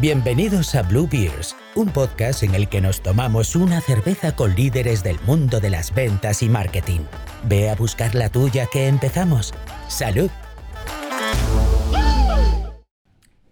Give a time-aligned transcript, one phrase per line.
[0.00, 5.04] Bienvenidos a Blue Beers, un podcast en el que nos tomamos una cerveza con líderes
[5.04, 7.00] del mundo de las ventas y marketing.
[7.48, 9.54] Ve a buscar la tuya que empezamos.
[9.88, 10.30] ¡Salud!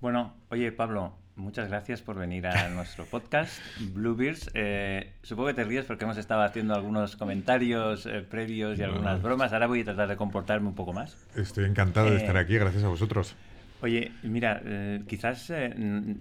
[0.00, 3.52] Bueno, oye Pablo, muchas gracias por venir a nuestro podcast
[3.94, 4.50] Blue Beers.
[4.54, 9.22] Eh, supongo que te ríes porque hemos estado haciendo algunos comentarios eh, previos y algunas
[9.22, 9.52] bromas.
[9.52, 11.16] Ahora voy a tratar de comportarme un poco más.
[11.36, 13.36] Estoy encantado de estar Eh, aquí, gracias a vosotros.
[13.82, 15.74] Oye, mira, eh, quizás eh,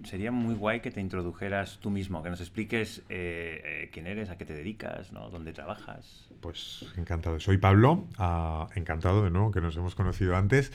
[0.03, 4.31] sería muy guay que te introdujeras tú mismo, que nos expliques eh, eh, quién eres,
[4.31, 5.29] a qué te dedicas, ¿no?
[5.29, 6.27] dónde trabajas.
[6.39, 7.39] Pues encantado.
[7.39, 10.71] Soy Pablo, ah, encantado de nuevo que nos hemos conocido antes.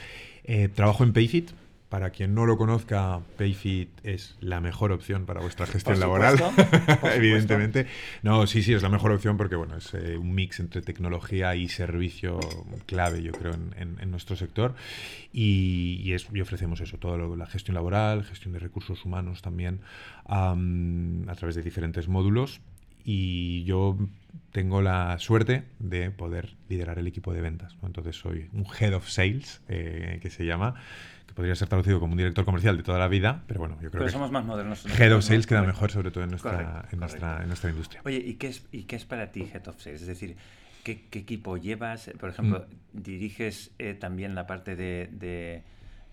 [0.77, 1.51] Trabajo en Payfit.
[1.89, 6.37] Para quien no lo conozca, Payfit es la mejor opción para vuestra gestión laboral.
[6.37, 7.11] supuesto, supuesto.
[7.15, 7.87] Evidentemente.
[8.23, 11.55] No, sí, sí, es la mejor opción porque bueno, es eh, un mix entre tecnología
[11.55, 12.41] y servicio
[12.87, 14.75] clave, yo creo, en, en- en nuestro sector.
[15.33, 19.81] Y, y es- y ofrecemos eso, toda la gestión laboral, gestión de recursos humanos también,
[20.27, 22.61] am, a través de diferentes módulos.
[23.05, 23.97] Y yo
[24.51, 27.77] tengo la suerte de poder liderar el equipo de ventas.
[27.81, 27.87] ¿no?
[27.87, 30.75] Entonces soy un head of sales, eh, que se llama,
[31.37, 33.93] podría ser traducido como un director comercial de toda la vida, pero bueno, yo creo
[33.93, 34.85] Pero que somos más modernos.
[34.99, 37.43] head of sales queda mejor, sobre todo en nuestra, Correcto, en nuestra, correcto.
[37.43, 38.01] en nuestra industria.
[38.05, 40.01] Oye, ¿y qué, es, ¿y qué es para ti Head of Sales?
[40.01, 40.37] Es decir,
[40.83, 42.11] ¿qué, qué equipo llevas?
[42.19, 43.03] Por ejemplo, Mm.
[43.03, 45.63] ¿diriges eh, también la parte de, de-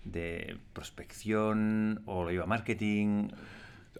[0.04, 3.28] de prospección o lo lleva marketing?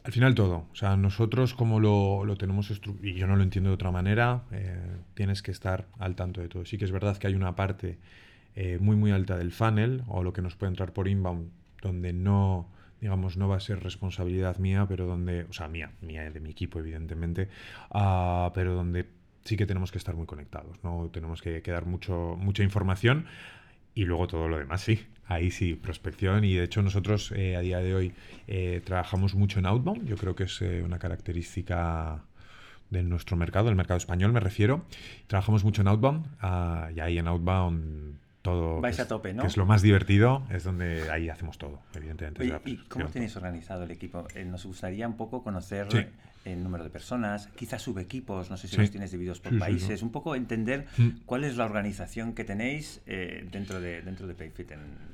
[0.04, 0.66] Al final todo.
[0.70, 2.70] O sea, nosotros como lo, lo tenemos
[3.02, 4.78] y yo no lo entiendo de otra manera, eh,
[5.14, 6.64] tienes que estar al tanto de todo.
[6.66, 7.98] Sí que es verdad que hay una parte
[8.56, 11.50] eh, muy muy alta del funnel o lo que nos puede entrar por inbound
[11.82, 12.68] donde no
[13.00, 16.50] digamos no va a ser responsabilidad mía pero donde o sea mía mía de mi
[16.50, 17.48] equipo evidentemente
[17.90, 19.06] ah, pero donde
[19.44, 23.26] sí que tenemos que estar muy conectados no tenemos que, que dar mucho mucha información
[23.94, 25.06] y luego todo lo demás, sí.
[25.26, 26.44] Ahí sí, prospección.
[26.44, 28.12] Y de hecho nosotros eh, a día de hoy
[28.48, 30.04] eh, trabajamos mucho en outbound.
[30.06, 32.24] Yo creo que es una característica
[32.90, 34.84] de nuestro mercado, el mercado español me refiero.
[35.28, 36.26] Trabajamos mucho en outbound.
[36.40, 38.78] ah, y ahí en outbound todo...
[38.82, 39.40] Vais a tope, ¿no?
[39.42, 42.42] Que es lo más divertido, es donde ahí hacemos todo, evidentemente.
[42.42, 44.26] Oye, ¿Y cómo tenéis organizado el equipo?
[44.34, 46.04] Eh, nos gustaría un poco conocer Sí.
[46.44, 48.82] el número de personas, quizás subequipos, no sé si Sí.
[48.82, 51.08] los tienes divididos por Sí, países, un poco entender Mm.
[51.24, 55.13] cuál es la organización que tenéis eh, dentro, de, dentro de Payfit en.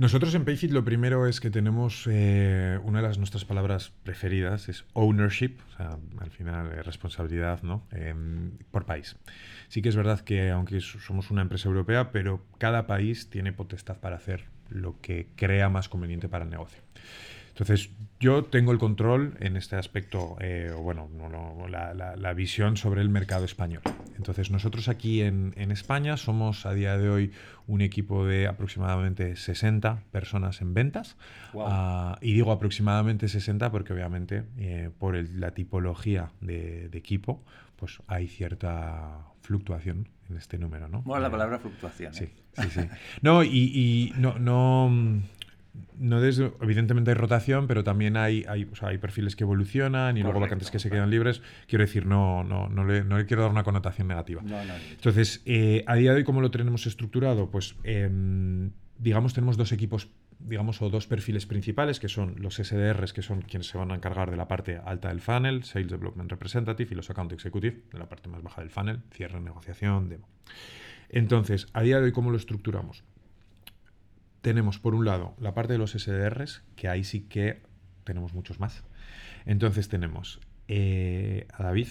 [0.00, 4.70] Nosotros en Payfit lo primero es que tenemos eh, una de las nuestras palabras preferidas
[4.70, 7.86] es ownership, o sea, al final eh, responsabilidad, ¿no?
[7.90, 9.16] Em, por país.
[9.68, 13.98] Sí que es verdad que aunque somos una empresa europea, pero cada país tiene potestad
[13.98, 16.80] para hacer lo que crea más conveniente para el negocio.
[17.60, 22.16] Entonces, yo tengo el control en este aspecto, eh, o bueno, no, no, la, la-
[22.16, 23.82] la visión sobre el mercado español.
[24.16, 27.32] Entonces, nosotros aquí en, en España somos a día de hoy
[27.66, 31.18] un equipo de aproximadamente 60 personas en ventas.
[31.54, 37.44] Ah, y digo aproximadamente 60 porque obviamente eh, por el- la tipología de, de equipo,
[37.76, 41.02] pues hay cierta fluctuación en este número, ¿no?
[41.02, 42.14] Mola la Eh, palabra fluctuación.
[42.14, 42.32] Sí, ¿eh?
[42.54, 42.80] sí, sí.
[43.20, 45.22] No, y, y no, no,
[45.98, 50.16] no desde, evidentemente hay rotación, pero también hay, hay, o sea, hay perfiles que evolucionan
[50.16, 51.42] y luego vacantes que se quedan libres.
[51.66, 54.42] Quiero decir, no, no, no, le, no le quiero dar una connotación negativa.
[54.42, 57.50] No, no, Entonces, eh, a día de hoy, ¿cómo lo tenemos estructurado?
[57.50, 63.12] Pues, em, digamos, tenemos dos equipos, digamos, o dos perfiles principales, que son los SDRs,
[63.12, 66.30] que son quienes se van a encargar de la parte alta del funnel, Sales Development
[66.30, 70.28] Representative, y los Account Executive, de la parte más baja del funnel, cierre, negociación, demo.
[71.10, 73.04] Entonces, a día de hoy, ¿cómo lo estructuramos?
[74.42, 77.60] Tenemos, por un lado, la parte de los SDRs, que ahí sí que
[78.04, 78.82] tenemos muchos más.
[79.44, 81.88] Entonces tenemos eh, a David,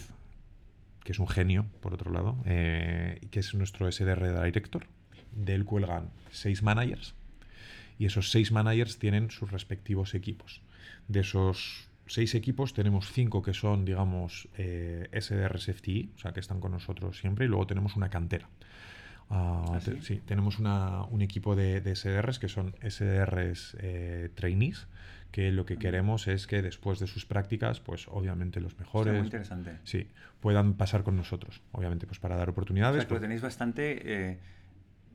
[1.04, 4.88] que es un genio, por otro lado, eh, que es nuestro SDR Director.
[5.32, 7.14] De él cuelgan seis managers
[8.00, 10.62] y esos seis managers tienen sus respectivos equipos.
[11.08, 16.40] De esos seis equipos tenemos cinco que son, digamos, eh, SDRs FTI, o sea, que
[16.40, 18.50] están con nosotros siempre, y luego tenemos una cantera.
[19.30, 20.22] Ah, ¿Ah, te- sí?
[20.26, 24.88] tenemos una- un equipo de, de SDRs que son SDRs eh, trainees,
[25.32, 29.26] que lo que queremos es que después de sus prácticas, pues obviamente los mejores muy
[29.26, 29.78] interesante.
[29.84, 30.08] sí,
[30.40, 33.02] puedan pasar con nosotros, obviamente, pues para dar O oportunidades.
[33.04, 34.40] sea, que lo pues- tenéis bastante eh,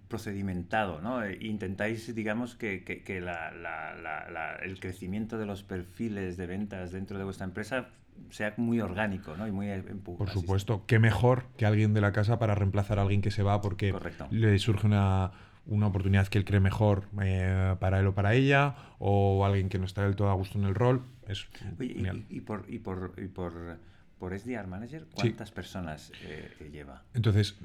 [0.09, 1.25] procedimentado, ¿no?
[1.25, 6.37] E intentáis, digamos, que, que- que la- la- la- la- el crecimiento de los perfiles
[6.37, 7.89] de ventas dentro de vuestra empresa
[8.31, 9.47] sea muy orgánico, ¿no?
[9.47, 12.99] Y muy empu- Por así- supuesto, qué mejor que alguien de la casa para reemplazar
[12.99, 14.27] a alguien que se va porque Correcto.
[14.31, 15.33] le surge una,
[15.67, 19.79] una oportunidad que él cree mejor eh, para él o para ella, o alguien que
[19.79, 21.03] no está del todo a gusto en el rol.
[21.29, 21.47] Es
[21.79, 22.25] Oye, y- genial.
[22.29, 23.79] y, y por, y por, y por,
[24.19, 27.03] por SDR Manager, ¿cuántas personas eh, lleva?
[27.15, 27.57] Entonces,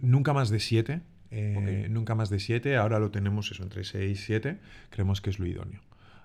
[0.00, 1.00] nunca más de siete.
[1.30, 1.90] eh, Ok.
[1.90, 2.76] Nunca más de siete.
[2.76, 4.58] Ahora lo tenemos eso entre 6 y 7.
[4.90, 5.80] Creemos que es lo idóneo.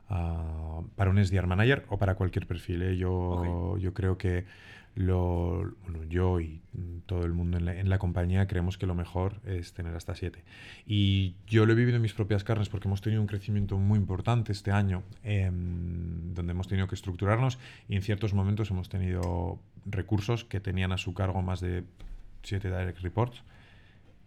[0.09, 2.81] Ah, para un SDR manager o para cualquier perfil.
[2.83, 2.97] ¿eh?
[2.97, 4.45] Yo, yo creo que
[4.95, 6.61] lo, bueno, yo y
[7.05, 10.43] todo el mundo en la, compañía creemos que lo mejor es tener hasta 7.
[10.85, 13.97] Y yo lo he vivido en mis propias carnes porque hemos tenido un crecimiento muy
[13.97, 19.59] importante este año, em, donde hemos tenido que estructurarnos y en ciertos momentos hemos tenido
[19.85, 21.83] recursos que tenían a su cargo más de
[22.43, 23.43] 7 direct reports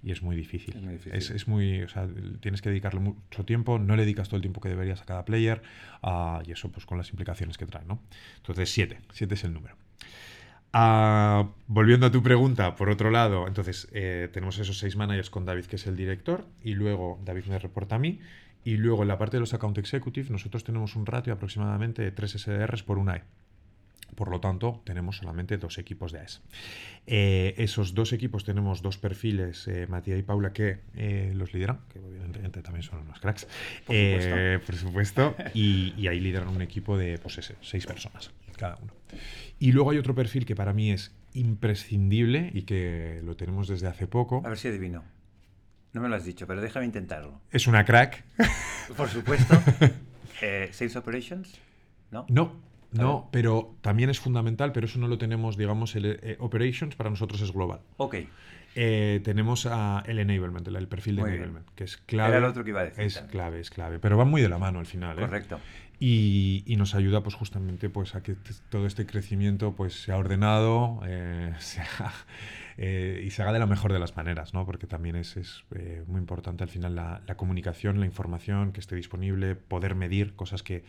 [0.02, 0.75] y es muy difícil.
[1.12, 2.08] Es muy O sea,
[2.40, 5.25] tienes que dedicarle mucho tiempo, no le dedicas todo el tiempo que deberías a cada
[5.25, 5.62] player
[6.02, 8.00] uh, y eso pues con las implicaciones que trae, ¿no?
[8.38, 8.99] Entonces, 7.
[9.12, 9.76] 7 es el número.
[10.75, 15.44] Uh, volviendo a tu pregunta, por otro lado, entonces eh, tenemos esos seis managers con
[15.44, 18.20] David, que es el director, y luego David me reporta a mí,
[18.64, 22.10] y luego en la parte de los account executive nosotros tenemos un ratio aproximadamente de
[22.10, 23.22] 3 SDRs por una E.
[24.14, 26.43] Por lo tanto, tenemos solamente dos equipos de AES.
[27.06, 31.81] Eh, esos dos equipos tenemos dos perfiles, eh, Matías y Paula, que eh, los lideran,
[31.93, 33.47] que evidentemente también son unos cracks,
[33.87, 38.93] por supuesto, y, ahí lideran un equipo de pues seis personas cada uno.
[39.59, 43.88] Y luego hay otro perfil que para mí es imprescindible y que lo tenemos desde
[43.88, 44.43] hace poco.
[44.44, 45.03] A ver si adivino.
[45.93, 47.41] No me lo has dicho, pero déjame intentarlo.
[47.50, 48.25] Es una crack.
[48.97, 49.61] Por supuesto.
[50.73, 51.55] Sales Operations,
[52.11, 52.26] ¿no?
[52.29, 52.71] No.
[52.93, 57.11] No, pero también es fundamental, pero eso no lo tenemos, digamos, el eh, Operations para
[57.11, 57.81] nosotros es global.
[57.97, 58.17] Ok.
[58.75, 62.31] Eh, tenemos a el enablement, el, perfil de enablement, que es clave.
[62.31, 63.05] Era el otro que iba a decir.
[63.05, 63.99] Es clave, es clave.
[63.99, 65.19] Pero va muy de la mano al final.
[65.19, 65.23] ¿eh?
[65.23, 65.61] Correcto.
[66.00, 68.35] Y, nos ayuda pues justamente pues a que
[68.71, 71.00] todo este crecimiento pues sea ordenado
[72.77, 74.67] y se haga de la mejor de las maneras, ¿no?
[74.67, 75.65] Porque también es, es
[76.09, 80.65] muy importante al final la, la comunicación, la información que esté disponible, poder medir cosas
[80.65, 80.83] que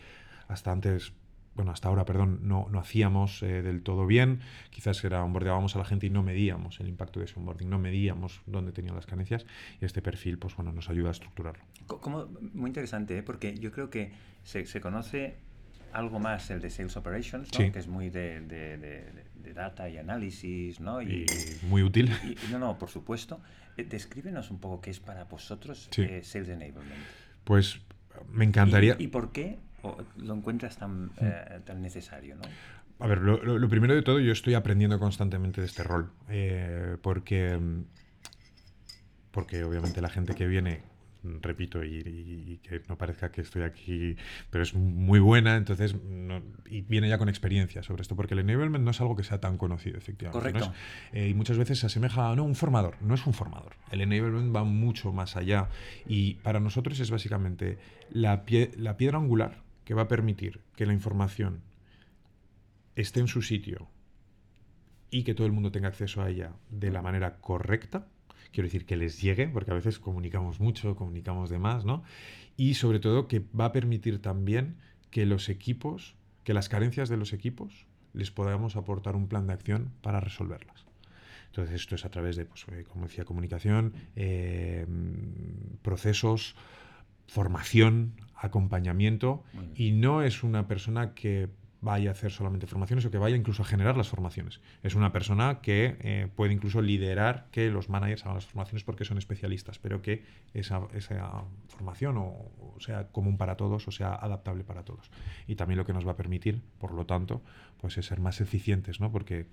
[0.48, 1.12] hasta antes
[1.54, 4.40] bueno, hasta ahora, perdón, no, no hacíamos eh, del todo bien.
[4.70, 7.78] Quizás era onboardeábamos a la gente y no medíamos el impacto de ese onboarding, no
[7.78, 9.46] medíamos dónde tenían las carencias
[9.80, 11.64] y este perfil, pues bueno, nos ayuda a estructurarlo.
[11.86, 13.22] Como, muy interesante, ¿eh?
[13.22, 14.12] porque yo creo que
[14.42, 15.36] se, se, conoce
[15.92, 20.80] algo más el de Sales Operations, que es muy de, de, de, data y análisis,
[20.80, 21.00] ¿no?
[21.00, 21.26] Y,
[21.62, 22.10] muy útil.
[22.24, 23.40] Y, no, no, por supuesto.
[23.76, 27.04] Eh, descríbenos un poco qué es para vosotros Sales Enablement.
[27.44, 27.80] Pues
[28.32, 28.96] me encantaría...
[28.98, 29.58] ¿Y, por qué
[30.16, 32.36] lo encuentras tan, eh, tan necesario?
[32.36, 32.42] ¿no?
[33.00, 37.58] A ver, lo, primero de todo, yo estoy aprendiendo constantemente de este rol, eh, porque,
[39.30, 40.94] porque obviamente la gente que viene
[41.40, 44.16] repito, y, que no parezca que estoy aquí,
[44.50, 45.96] pero es muy buena, entonces,
[46.66, 49.40] y viene ya con experiencia sobre esto, porque el enablement no es algo que sea
[49.40, 50.52] tan conocido, efectivamente.
[50.52, 50.72] Correcto.
[51.12, 53.76] Eh, y muchas veces se asemeja a, no, un formador, no es un formador.
[53.90, 55.68] El enablement va mucho más allá,
[56.06, 57.78] y para nosotros es básicamente
[58.10, 61.62] la, pie, la piedra angular que va a permitir que la información
[62.96, 63.88] esté en su sitio
[65.10, 68.08] y que todo el mundo tenga acceso a ella de la manera correcta,
[68.52, 72.02] quiero decir que les llegue, porque a veces comunicamos mucho, comunicamos de más, ¿no?
[72.56, 74.76] Y sobre todo que va a permitir también
[75.10, 76.14] que los equipos,
[76.44, 80.86] que las carencias de los equipos, les podamos aportar un plan de acción para resolverlas.
[81.46, 84.86] Entonces esto es a través de, pues, eh, como decía, comunicación, eh,
[85.82, 86.56] procesos,
[87.26, 89.42] formación, acompañamiento,
[89.74, 91.48] y no es una persona que
[91.84, 94.60] vaya a hacer solamente formaciones o que vaya incluso a generar las formaciones.
[94.82, 99.04] Es una persona que eh, puede incluso liderar que los managers hagan las formaciones porque
[99.04, 100.24] son especialistas, pero que
[100.54, 102.50] esa, esa formación o,
[102.80, 105.10] sea común para todos o sea adaptable para todos.
[105.46, 107.42] Y también lo que nos va a permitir, por lo tanto,
[107.78, 109.12] pues es ser más eficientes, ¿no?
[109.12, 109.46] Porque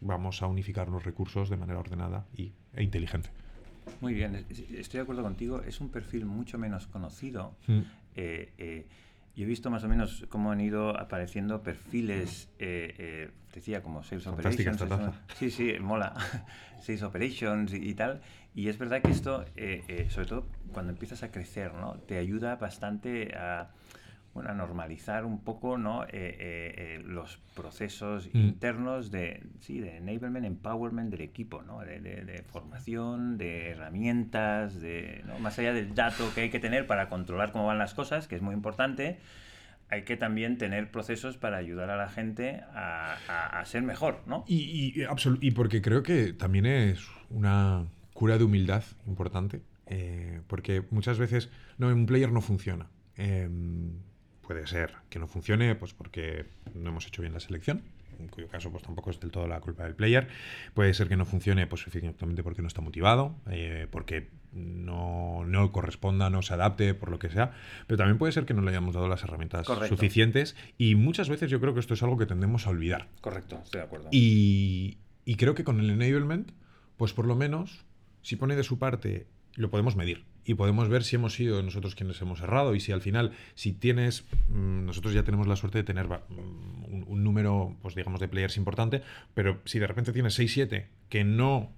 [0.00, 3.30] vamos a unificar los recursos de manera ordenada y, e inteligente.
[4.00, 5.62] Muy bien, estoy de acuerdo contigo.
[5.62, 7.56] Es un perfil mucho menos conocido.
[7.66, 7.80] Mm.
[8.16, 8.86] Eh, eh,
[9.36, 14.02] yo he visto más o menos cómo han ido apareciendo perfiles, eh, eh decía, como
[14.02, 14.82] Sales Operations.
[15.36, 16.14] sí, sí, mola.
[16.82, 18.20] Sales Operations y, tal.
[18.54, 19.44] Y es verdad que esto,
[20.08, 21.94] sobre todo cuando empiezas a crecer, ¿no?
[22.00, 23.70] te ayuda bastante a
[24.34, 26.02] bueno, a normalizar un poco ¿no?
[26.04, 28.36] Eh, eh, eh, los procesos mm.
[28.36, 31.80] internos de, sí, de enablement, empowerment del equipo, ¿no?
[31.80, 35.38] de, formación, de herramientas, de, ¿no?
[35.38, 38.34] más allá del dato que hay que tener para controlar cómo van las cosas, que
[38.34, 39.20] es muy importante,
[39.88, 44.20] hay que también tener procesos para ayudar a la gente a, ser mejor.
[44.26, 44.44] ¿no?
[44.48, 45.06] Y, y,
[45.40, 49.62] y, porque creo que también es una cura de humildad importante,
[50.48, 52.88] porque muchas veces no, un player no funciona.
[53.16, 53.92] Em,
[54.46, 57.82] Puede ser que no funcione pues porque no hemos hecho bien la selección,
[58.18, 60.28] en cuyo caso pues tampoco es del todo la culpa del player.
[60.74, 65.72] Puede ser que no funcione pues efectivamente porque no está motivado, eh, porque no, no,
[65.72, 67.52] corresponda, no se adapte, por lo que sea.
[67.86, 71.50] Pero también puede ser que no le hayamos dado las herramientas suficientes y muchas veces
[71.50, 73.08] yo creo que esto es algo que tendemos a olvidar.
[73.20, 74.08] Correcto, estoy de acuerdo.
[74.10, 76.52] Y, y creo que con el enablement,
[76.96, 77.84] pues por lo menos,
[78.22, 81.94] si pone de su parte, lo podemos medir y podemos ver si hemos sido nosotros
[81.94, 85.78] quienes hemos errado y si al final, si tienes, mm, nosotros ya tenemos la suerte
[85.78, 89.02] de tener mm, un, número, pues digamos, de players importante,
[89.34, 91.72] pero si de repente tienes 6-7 que no,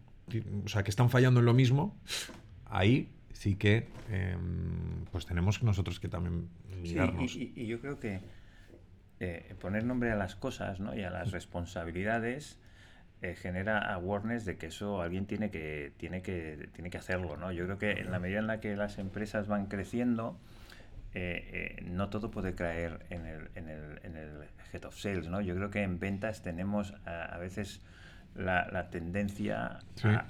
[0.64, 1.96] o sea, que están fallando en lo mismo,
[2.64, 6.48] ahí sí que em, pues tenemos nosotros que también
[6.82, 7.36] mirarnos.
[7.36, 8.20] y, yo creo que
[9.20, 10.94] eh, poner nombre a las cosas ¿no?
[10.94, 12.58] y a las responsabilidades
[13.22, 17.36] eh, genera awareness de que eso alguien tiene que, tiene, que, tiene que hacerlo.
[17.36, 17.50] ¿no?
[17.50, 20.38] Yo creo que en la medida en la que las empresas van creciendo,
[21.14, 24.30] eh, eh, no todo puede caer en el, en, el, en el
[24.72, 25.28] head of sales.
[25.28, 25.40] ¿no?
[25.40, 27.80] Yo creo que en ventas tenemos a, veces
[28.34, 29.78] la, la tendencia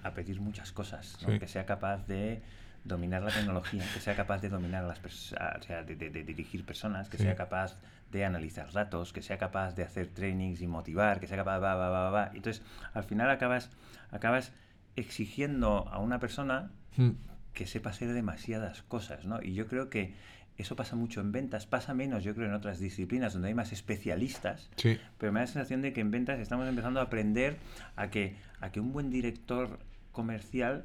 [0.04, 2.40] a, pedir muchas cosas, que sea capaz de
[2.86, 7.08] dominar la tecnología, que sea capaz de dominar las o sea, de, de, dirigir personas,
[7.08, 7.76] que sea capaz
[8.12, 11.60] de analizar datos, que sea capaz de hacer trainings y motivar, que sea capaz de...
[11.60, 12.30] Va, va, va, va.
[12.34, 12.62] Entonces,
[12.94, 13.70] al final acabas,
[14.10, 14.52] acabas
[14.94, 17.10] exigiendo a una persona hmm.
[17.52, 19.42] que sepa hacer demasiadas cosas, ¿no?
[19.42, 20.14] Y yo creo que
[20.56, 23.72] eso pasa mucho en ventas, pasa menos yo creo en otras disciplinas donde hay más
[23.72, 24.98] especialistas, sí.
[25.18, 27.58] pero me da la sensación de que en ventas estamos empezando a aprender
[27.94, 29.78] a que, a que un buen director
[30.12, 30.84] comercial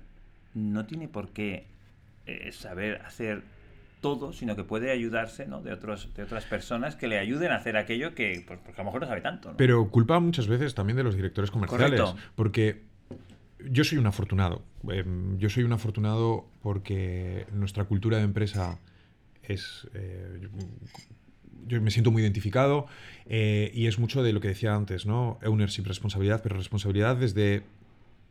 [0.53, 1.67] no tiene por qué
[2.25, 3.43] eh, saber hacer
[4.01, 5.61] todo, sino que puede ayudarse ¿no?
[5.61, 8.83] de, otros, de otras personas que le ayuden a hacer aquello que pues, porque a
[8.83, 9.53] lo mejor no sabe tanto.
[9.57, 12.01] Pero culpa muchas veces también de los directores comerciales.
[12.35, 12.81] Porque
[13.69, 14.63] yo soy un afortunado.
[14.89, 18.79] Em, yo soy un afortunado porque nuestra cultura de empresa
[19.43, 19.87] es...
[19.93, 20.49] Eh,
[21.67, 22.87] yo me siento muy identificado
[23.27, 25.39] eh, y es mucho de lo que decía antes, ¿no?
[25.45, 27.63] Ownership, responsabilidad, pero responsabilidad desde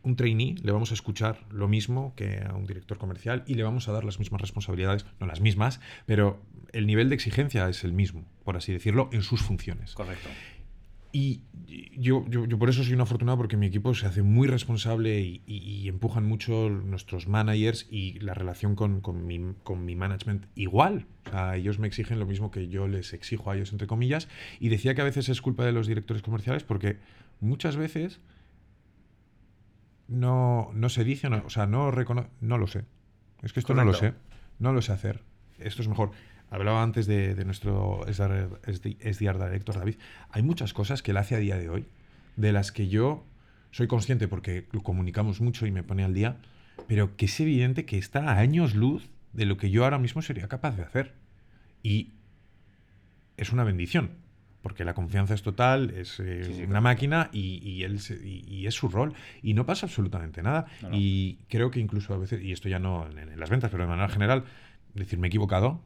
[0.03, 3.63] un trainee le vamos a escuchar lo mismo que a un director comercial y le
[3.63, 6.41] vamos a dar las mismas responsabilidades, no las mismas, pero
[6.73, 9.93] el nivel de exigencia es el mismo, por así decirlo, en sus funciones.
[9.93, 10.29] Correcto.
[11.13, 11.41] Y
[11.97, 15.87] yo, yo, por eso soy un afortunado porque mi equipo se hace muy responsable y,
[15.89, 21.07] empujan mucho nuestros managers y la relación con, con, mi, con mi management igual.
[21.25, 24.29] O sea, ellos me exigen lo mismo que yo les exijo a ellos, entre comillas.
[24.61, 26.97] Y decía que a veces es culpa de los directores comerciales porque
[27.41, 28.21] muchas veces
[30.11, 32.83] no, no se dice, o sea, no reconoce, no lo sé.
[33.41, 34.13] Es que esto no lo sé,
[34.59, 35.23] no lo sé hacer.
[35.57, 36.11] Esto es mejor.
[36.49, 39.95] Hablaba antes de, nuestro SDR director David.
[40.29, 41.87] Hay muchas cosas que él hace a día de hoy,
[42.35, 43.25] de las que yo
[43.71, 46.37] soy consciente porque lo comunicamos mucho y me pone al día,
[46.87, 50.21] pero que es evidente que está a años luz de lo que yo ahora mismo
[50.21, 51.13] sería capaz de hacer.
[51.83, 52.11] Y
[53.37, 54.20] es una bendición
[54.61, 59.13] porque la confianza es total, es eh, una máquina y, él y, es su rol.
[59.41, 60.67] Y no pasa absolutamente nada.
[60.91, 63.89] Y creo que incluso a veces, y esto ya no en, las ventas, pero de
[63.89, 64.43] manera general,
[64.93, 65.81] decir, me he equivocado,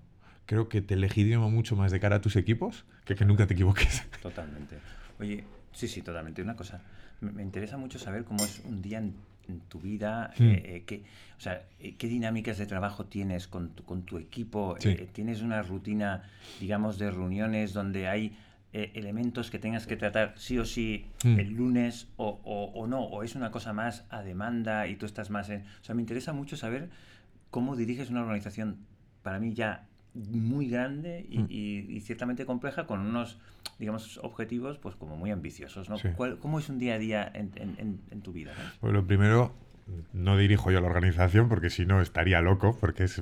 [0.46, 3.53] creo que te legitima mucho más de cara a tus equipos que que nunca te
[3.53, 4.03] equivoques.
[4.22, 4.77] Totalmente.
[5.20, 6.41] Oye, sí, sí, totalmente.
[6.41, 6.82] Una cosa,
[7.22, 9.13] me, interesa mucho saber cómo es un día en,
[9.70, 10.44] tu vida, hmm.
[10.44, 11.03] eh, eh, qué,
[11.38, 14.75] o sea, qué dinámicas de trabajo tienes con tu, con tu equipo.
[15.13, 16.24] ¿Tienes una rutina,
[16.60, 18.36] digamos, de reuniones donde hay
[18.77, 21.39] eh, elementos que tengas que tratar sí o sí hmm.
[21.39, 25.29] el lunes o, o, no, o es una cosa más a demanda y tú estás
[25.29, 25.62] más en...
[25.62, 26.89] O sea, me interesa mucho saber
[27.51, 28.79] cómo diriges una organización,
[29.24, 32.01] para mí ya muy grande y, hmm.
[32.01, 33.39] ciertamente compleja con unos,
[33.79, 35.89] digamos, objetivos pues como muy ambiciosos.
[35.89, 35.96] ¿no?
[36.41, 38.51] ¿Cómo es un día a día en, en, en tu vida?
[38.82, 39.55] Pues lo primero,
[40.13, 43.22] no dirijo yo la organización porque si no estaría loco, porque es,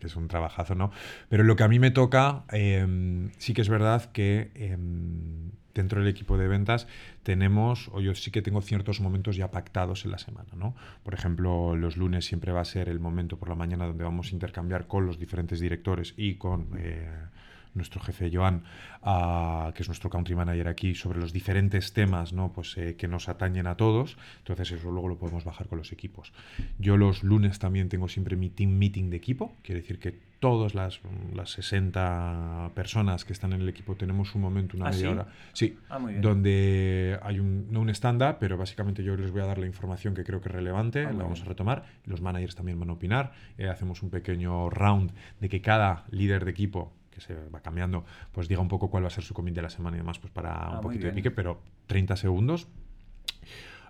[0.00, 0.90] es, un trabajazo, ¿no?
[1.28, 6.00] Pero lo que a mí me toca, em, sí que es verdad que em, dentro
[6.00, 6.86] del equipo de ventas
[7.22, 10.74] tenemos, o yo sí que tengo ciertos momentos ya pactados en la semana, ¿no?
[11.02, 14.30] Por ejemplo, los lunes siempre va a ser el momento por la mañana donde vamos
[14.30, 16.68] a intercambiar con los diferentes directores y con...
[16.78, 17.08] Eh,
[17.74, 18.64] nuestro jefe Joan,
[19.74, 22.52] que es nuestro country manager aquí, sobre los diferentes temas ¿no?
[22.52, 24.16] pues, eh, que nos atañen a todos.
[24.38, 26.32] Entonces eso luego lo podemos bajar con los equipos.
[26.78, 30.74] Yo los lunes también tengo siempre mi team meeting de equipo, quiere decir que todas
[30.74, 31.00] las,
[31.34, 35.26] las 60 personas que están en el equipo tenemos un momento, una ¿Ah, media hora.
[35.54, 39.56] Sí, ah, donde hay un, no un stand-up, pero básicamente yo les voy a dar
[39.56, 41.86] la información que creo que es relevante, ah, la vamos a retomar.
[42.04, 43.32] Los managers también van a opinar.
[43.56, 48.04] Eh, hacemos un pequeño round de que cada líder de equipo que se va cambiando,
[48.32, 50.18] pues diga un poco cuál va a ser su commit de la semana y demás,
[50.18, 52.68] pues para ah, un poquito de pique, pero 30 segundos.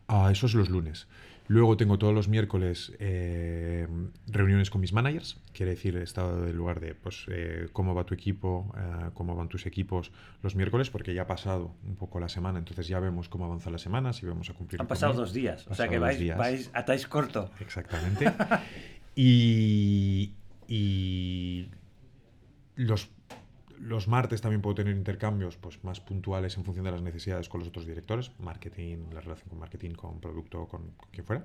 [0.09, 1.09] Uh, eso es los lunes.
[1.47, 3.87] Luego tengo todos los miércoles eh,
[4.27, 8.15] reuniones con mis managers, quiere decir estado del lugar de pues, eh, cómo va tu
[8.15, 10.11] equipo, eh, cómo van tus equipos
[10.43, 13.71] los miércoles, porque ya ha pasado un poco la semana, entonces ya vemos cómo avanza
[13.71, 14.81] la semana, si vamos a cumplir.
[14.81, 17.51] Han pasado dos días, o sea que vais, vais, atáis corto.
[17.61, 18.33] Exactamente.
[19.15, 20.33] y,
[20.67, 21.69] y
[22.77, 23.11] los
[23.85, 27.61] los martes también puedo tener intercambios pues, más puntuales en función de las necesidades con
[27.61, 31.45] los otros directores, marketing, la relación con marketing, con producto, con, quien fuera.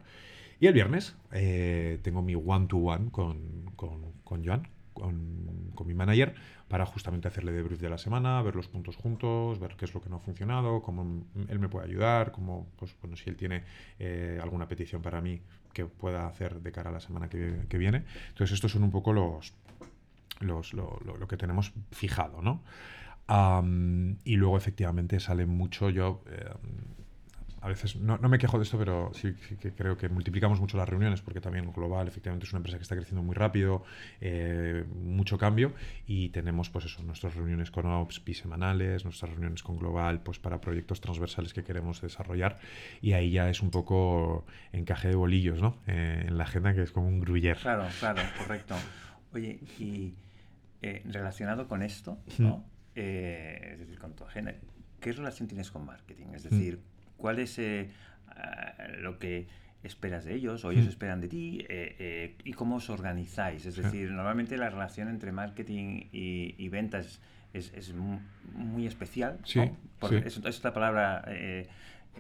[0.60, 6.34] Y el viernes eh, tengo mi one-to-one con, con, con Joan, con, con, mi manager,
[6.70, 10.02] para justamente hacerle debrief de la semana, ver los puntos juntos, ver qué es lo
[10.02, 13.64] que no ha funcionado, cómo él me puede ayudar, cómo, pues, bueno, si él tiene
[14.00, 15.42] eh, alguna petición para mí
[15.74, 18.06] que pueda hacer de cara a la semana que, que viene.
[18.30, 19.54] Entonces, estos son un poco los,
[20.40, 22.64] los, lo, lo, lo, que tenemos fijado, ¿no?
[24.24, 26.50] Y luego efectivamente sale mucho, yo eh,
[27.62, 30.60] a veces no, no, me quejo de esto, pero sí, sí, que creo que multiplicamos
[30.60, 33.84] mucho las reuniones porque también Global efectivamente es una empresa que está creciendo muy rápido,
[34.22, 35.74] eh, mucho cambio
[36.08, 40.62] y tenemos pues eso, nuestras reuniones con Ops bisemanales, nuestras reuniones con Global pues para
[40.62, 42.60] proyectos transversales que queremos desarrollar
[43.02, 45.78] y ahí ya es un poco encaje de bolillos, ¿no?
[45.88, 47.58] Eh, en la agenda que es como un gruyer.
[47.58, 48.76] Claro, claro, correcto.
[49.34, 50.14] Oye, y
[50.82, 52.66] eh, relacionado con esto, ¿no?
[52.96, 54.54] Eh, es decir, con tu agenda,
[55.02, 56.28] ¿qué relación tienes con marketing?
[56.34, 56.80] Es decir,
[57.18, 57.90] ¿cuál es eh,
[59.00, 59.48] lo que
[59.84, 61.66] esperas de ellos o ellos esperan de ti
[62.46, 63.66] y cómo os organizáis?
[63.66, 67.22] Es decir, normalmente la relación entre marketing y, y ventas
[67.54, 69.76] es, es, muy especial, sí, ¿no?
[70.00, 70.40] Porque sí.
[70.40, 71.26] es, es la palabra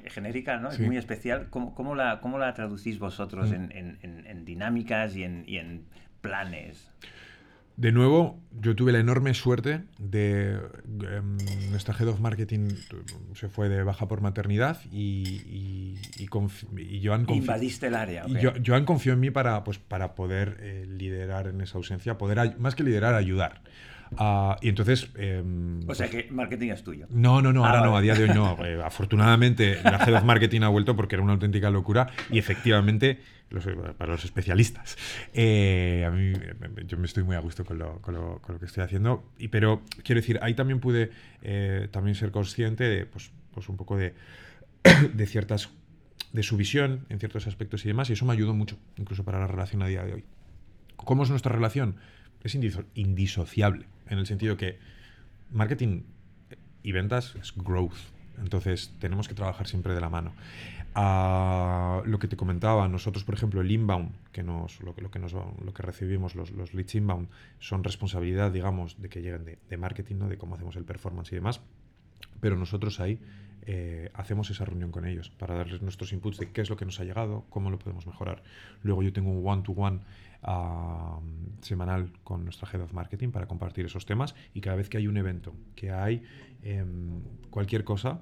[0.05, 0.71] genérica, ¿no?
[0.71, 0.81] Sí.
[0.81, 1.47] Es muy especial.
[1.49, 3.53] ¿Cómo, cómo, la, cómo la traducís vosotros mm.
[3.53, 5.85] en, en, en, dinámicas y en, y en
[6.21, 6.91] planes?
[7.79, 10.59] De nuevo, yo tuve la enorme suerte de.
[10.85, 11.37] Um,
[11.71, 12.71] nuestra Head of Marketing
[13.33, 17.41] se fue de baja por maternidad y, y, y, y Joan confió.
[17.41, 18.25] Invadiste el área.
[18.25, 18.51] Okay.
[18.61, 22.59] Y Joan confió en mí para, pues, para poder eh, liderar en esa ausencia, poder,
[22.59, 23.61] más que liderar, ayudar.
[24.11, 25.09] Uh, y entonces.
[25.15, 25.41] Eh,
[25.87, 27.05] o sea que marketing es tuyo.
[27.09, 27.91] No, no, no, ah, ahora vale.
[27.91, 28.57] no, a día de hoy no.
[28.65, 33.19] Eh, afortunadamente, la Head of Marketing ha vuelto porque era una auténtica locura y efectivamente
[33.97, 34.97] para los especialistas.
[35.33, 36.33] Eh, a mí
[36.85, 39.23] yo me estoy muy a gusto con lo, con lo, con lo que estoy haciendo,
[39.37, 43.77] y, pero quiero decir, ahí también pude eh, también ser consciente de, pues, pues un
[43.77, 44.13] poco de
[45.25, 45.69] ciertas
[46.33, 49.39] de su visión en ciertos aspectos y demás, y eso me ayudó mucho, incluso para
[49.39, 50.23] la relación a día de hoy.
[50.95, 51.95] ¿Cómo es nuestra relación?
[52.43, 54.79] Es indiso indisociable, en el sentido que
[55.51, 56.03] marketing
[56.83, 57.97] y ventas es growth,
[58.41, 60.33] entonces tenemos que trabajar siempre de la mano
[60.95, 65.73] a lo que te comentaba, nosotros, por ejemplo, el inbound, que nos, lo, que, lo
[65.73, 70.27] que recibimos, los, los, leads inbound, son responsabilidad, digamos, de que lleguen de, marketing, ¿no?
[70.27, 71.61] de cómo hacemos el performance y demás.
[72.41, 73.19] Pero nosotros ahí
[73.63, 76.85] eh, hacemos esa reunión con ellos para darles nuestros inputs de qué es lo que
[76.85, 78.41] nos ha llegado, cómo lo podemos mejorar.
[78.83, 80.01] Luego yo tengo un one-to-one -one,
[80.43, 81.21] uh,
[81.61, 85.07] semanal con nuestra Head of Marketing para compartir esos temas y cada vez que hay
[85.07, 86.23] un evento, que hay
[86.63, 86.85] eh,
[87.49, 88.19] cualquier cosa,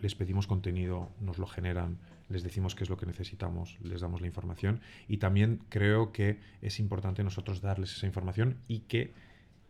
[0.00, 4.20] les pedimos contenido, nos lo generan, les decimos qué es lo que necesitamos, les damos
[4.20, 9.12] la información y también creo que es importante nosotros darles esa información y que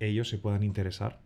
[0.01, 1.21] ellos se puedan interesar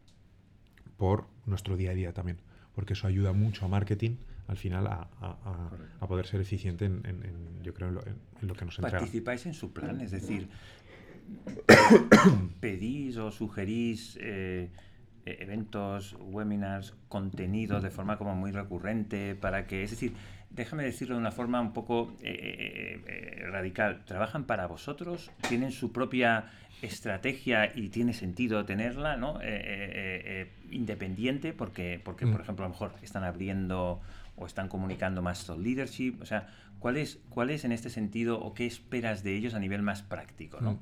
[0.97, 2.39] por nuestro día a día también,
[2.75, 4.17] porque eso ayuda mucho a marketing
[4.51, 8.03] al final a, a, a poder ser eficiente en, en, en yo creo en lo,
[8.05, 8.99] en lo, que nos entrega.
[8.99, 10.49] Participáis en su plan, es decir,
[12.61, 14.71] pedís o sugerís eh,
[15.25, 20.15] eventos, webinars, contenido de forma como muy recurrente para que, es decir,
[20.51, 25.31] déjame decirlo de una forma un poco eh, eh, radical, ¿trabajan para vosotros?
[25.49, 26.47] ¿Tienen su propia
[26.83, 29.39] estrategia y tiene sentido tenerla, ¿no?
[30.73, 32.33] Independiente porque, porque mm.
[32.33, 34.01] por ejemplo, a lo mejor están abriendo
[34.41, 36.49] o están comunicando más thought leadership, o sea,
[36.79, 40.03] ¿cuál es, ¿cuál es en este sentido o qué esperas de ellos a nivel más
[40.03, 40.73] práctico, ¿no?
[40.73, 40.79] Mm.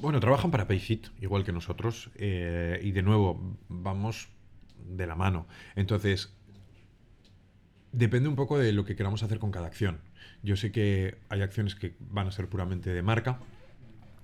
[0.00, 4.28] Bueno, trabajan para Payfit, igual que nosotros, eh, y de nuevo, vamos
[4.84, 5.46] de la mano.
[5.76, 6.32] Entonces,
[7.92, 10.00] depende un poco de lo que queramos hacer con cada acción.
[10.42, 13.38] Yo sé que hay acciones que van a ser puramente de marca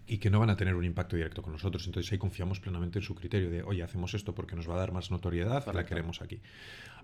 [0.07, 1.87] y que no van a tener un impacto directo con nosotros.
[1.87, 4.79] Entonces ahí confiamos plenamente en su criterio de, oye, hacemos esto porque nos va a
[4.79, 5.73] dar más notoriedad, Correcto.
[5.73, 6.41] la queremos aquí.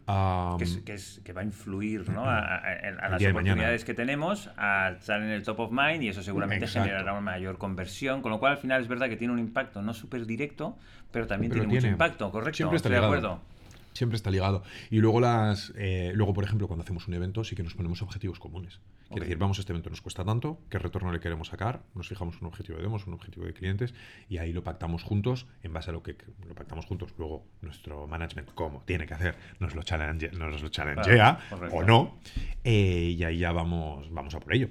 [0.09, 2.25] Um, que, es, que, es, que, va a influir ¿no?
[2.25, 2.59] a, a,
[3.01, 6.66] a las oportunidades que tenemos, a estar en el top of mind y eso seguramente
[6.66, 6.87] Exacto.
[6.87, 9.83] generará una mayor conversión, con lo cual al final es verdad que tiene un impacto
[9.83, 10.79] no súper directo,
[11.11, 12.57] pero también pero tiene, tiene, mucho impacto, ¿correcto?
[12.57, 13.12] Siempre está Estoy ligado.
[13.12, 13.56] de acuerdo
[13.97, 14.63] siempre está ligado.
[14.91, 18.03] Y luego, las, eh, luego, por ejemplo, cuando hacemos un evento, sí que nos ponemos
[18.03, 18.81] objetivos comunes.
[19.09, 19.21] Quiere okay.
[19.21, 22.49] decir, vamos, este evento nos cuesta tanto, qué retorno le queremos sacar, nos fijamos un
[22.49, 23.95] objetivo de demos, un objetivo de clientes,
[24.29, 27.15] y ahí lo pactamos juntos, en base a lo que lo pactamos juntos.
[27.17, 31.83] Luego, nuestro management, como tiene que hacer, nos lo, challenge, nos lo challengea claro, o
[31.85, 32.19] no,
[32.65, 34.69] eh, y ahí ya vamos, vamos a por ello.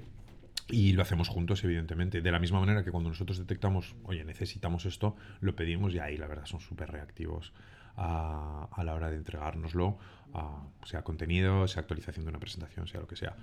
[0.68, 2.20] Y lo hacemos juntos, evidentemente.
[2.20, 6.16] De la misma manera que cuando nosotros detectamos, oye, necesitamos esto, lo pedimos y ahí
[6.16, 7.52] la verdad son súper reactivos
[7.96, 9.98] a, a, la hora de entregárnoslo,
[10.34, 13.36] a, sea contenido, sea actualización de una presentación, sea lo que sea.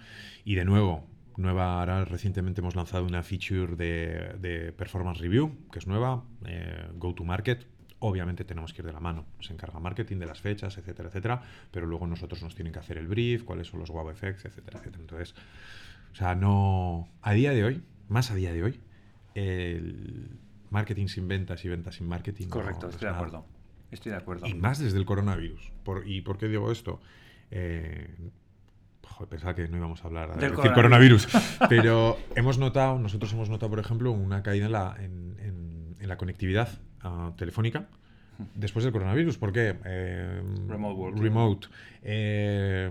[0.45, 5.79] Y de nuevo, nueva, ahora recientemente hemos lanzado una feature de, de performance review, que
[5.79, 7.67] es nueva, eh, go to market,
[7.99, 9.25] obviamente tenemos que ir de la mano.
[9.39, 12.97] Se encarga marketing de las fechas, etcétera, etcétera, pero luego nosotros nos tienen que hacer
[12.97, 15.01] el brief, cuáles son los wow effects, etcétera, etcétera.
[15.01, 15.35] Entonces,
[16.11, 17.07] o sea, no.
[17.21, 18.79] A día de hoy, más a día de hoy,
[19.35, 20.37] el
[20.69, 22.47] marketing sin ventas y ventas sin marketing.
[22.47, 23.45] Correcto, no estoy de acuerdo.
[23.93, 24.47] Estoy de acuerdo.
[24.47, 25.71] Y más desde el coronavirus.
[25.83, 26.99] Por- ¿Y por qué digo esto?
[27.51, 28.09] Eh,
[29.07, 31.27] joder, pensaba que no íbamos a hablar de Del decir coronavirus.
[31.69, 36.09] Pero hemos notado, nosotros hemos notado, por ejemplo, una caída en la, en, en- en
[36.09, 36.67] la conectividad
[37.01, 37.87] ah, telefónica
[38.55, 39.37] después del coronavirus.
[39.37, 39.75] ¿Por qué?
[39.85, 41.23] Eh, Remote working.
[41.23, 41.67] remote.
[42.01, 42.89] Eh,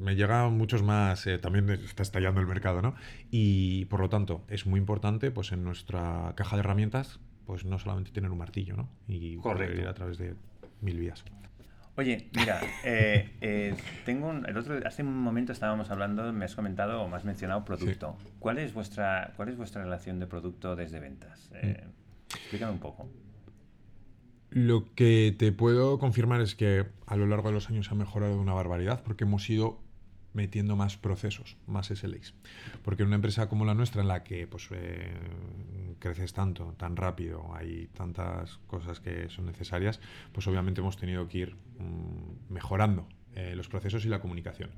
[0.00, 1.26] me llegan muchos más.
[1.26, 2.94] eh, también está estallando el mercado, ¿no?
[3.30, 7.78] Y por lo tanto, es muy importante, pues en nuestra caja de herramientas, pues no
[7.78, 8.88] solamente tener un martillo, ¿no?
[9.08, 9.80] Y Correcto.
[9.80, 10.34] ir a través de
[10.80, 11.24] mil vías.
[11.96, 16.54] Oye, mira, eh, eh, tengo un- el otro, hace un momento estábamos hablando, me has
[16.54, 18.16] comentado o me has mencionado producto.
[18.38, 21.50] ¿Cuál es vuestra cuál es vuestra relación de producto desde ventas?
[21.54, 21.84] Eh,
[22.34, 23.08] explícame un poco.
[24.50, 28.38] Lo que te puedo confirmar es que a lo largo de los años ha mejorado
[28.40, 29.80] una barbaridad porque hemos ido
[30.36, 32.34] metiendo más procesos, más SLAs.
[32.84, 35.10] Porque en una empresa como la nuestra, en la que pues, eh,
[35.98, 39.98] creces tanto, tan rápido, hay tantas cosas que son necesarias,
[40.32, 44.70] pues obviamente hemos tenido que ir mm, mejorando eh, los procesos y la comunicación.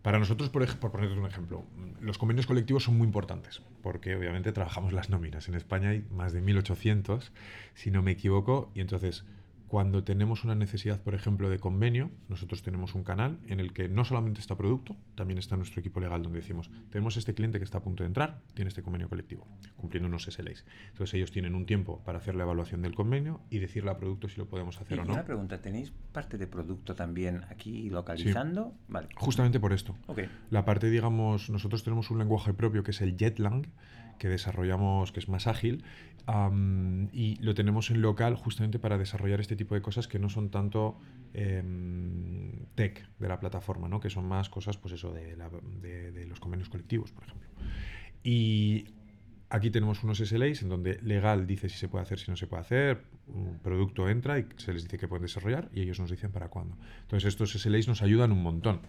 [0.00, 4.50] Para nosotros, por, por un ejemplo, mm, los convenios colectivos son muy importantes, porque obviamente
[4.52, 5.46] trabajamos las nóminas.
[5.48, 7.30] En España hay más de 1.800,
[7.74, 9.24] si no me equivoco, y entonces
[9.68, 13.88] cuando tenemos una necesidad, por ejemplo, de convenio, nosotros tenemos un canal en el que
[13.88, 17.64] no solamente está producto, también está nuestro equipo legal, donde decimos, tenemos este cliente que
[17.64, 20.64] está a punto de entrar, tiene este convenio colectivo, cumpliendo unos SLAs.
[20.90, 24.28] Entonces ellos tienen un tiempo para hacer la evaluación del convenio y decirle a producto
[24.28, 25.12] si lo podemos Y hacer o no.
[25.14, 28.74] una pregunta, ¿tenéis parte de producto también aquí localizando?
[28.88, 29.08] Vale.
[29.16, 29.96] Justamente por esto.
[30.06, 30.20] Ok.
[30.50, 33.66] La parte, digamos, nosotros tenemos un lenguaje propio que es el Jetlang,
[34.18, 35.84] que desarrollamos, que es más ágil,
[36.26, 40.28] am, y lo tenemos en local justamente para desarrollar este tipo de cosas que no
[40.28, 40.98] son tanto
[41.34, 44.00] em, tech de la plataforma, ¿no?
[44.00, 45.50] que son más cosas, pues eso, de, la-
[45.82, 47.48] de los convenios colectivos, por ejemplo.
[48.22, 48.86] Y
[49.50, 52.46] aquí tenemos unos SLAs en donde legal dice si se puede hacer, si no se
[52.46, 56.10] puede hacer, un producto entra y se les dice que pueden desarrollar y ellos nos
[56.10, 56.76] dicen para cuándo.
[57.02, 58.80] Entonces estos SLAs nos ayudan un montón.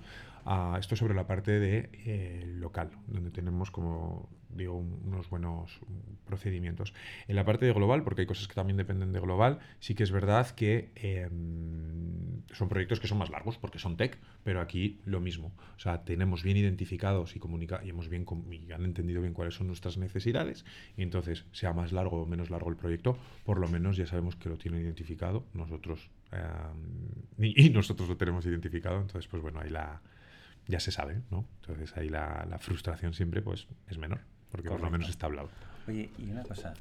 [0.80, 5.80] Esto sobre la parte de eh, local, donde tenemos como digo un- unos buenos
[6.26, 6.94] procedimientos.
[7.28, 10.04] En la parte de global, porque hay cosas que también dependen de global, sí que
[10.04, 15.00] es verdad que em, son proyectos que son más largos porque son tech, pero aquí
[15.06, 15.52] lo mismo.
[15.76, 18.26] O sea, tenemos bien identificados y comunica y hemos bien
[18.74, 22.70] han entendido bien cuáles son nuestras necesidades y entonces sea más largo o menos largo
[22.70, 26.10] el proyecto, por lo menos ya sabemos que lo tienen identificado nosotros
[27.38, 29.02] y, y nosotros lo tenemos identificado.
[29.02, 30.02] Entonces, pues bueno, ahí la
[30.68, 31.46] ya se sabe, ¿no?
[31.62, 34.20] Entonces ahí la, la frustración siempre pues es menor,
[34.52, 34.92] porque por lo Correcto.
[34.92, 35.50] menos está hablado.
[35.88, 36.74] Oye, y una cosa.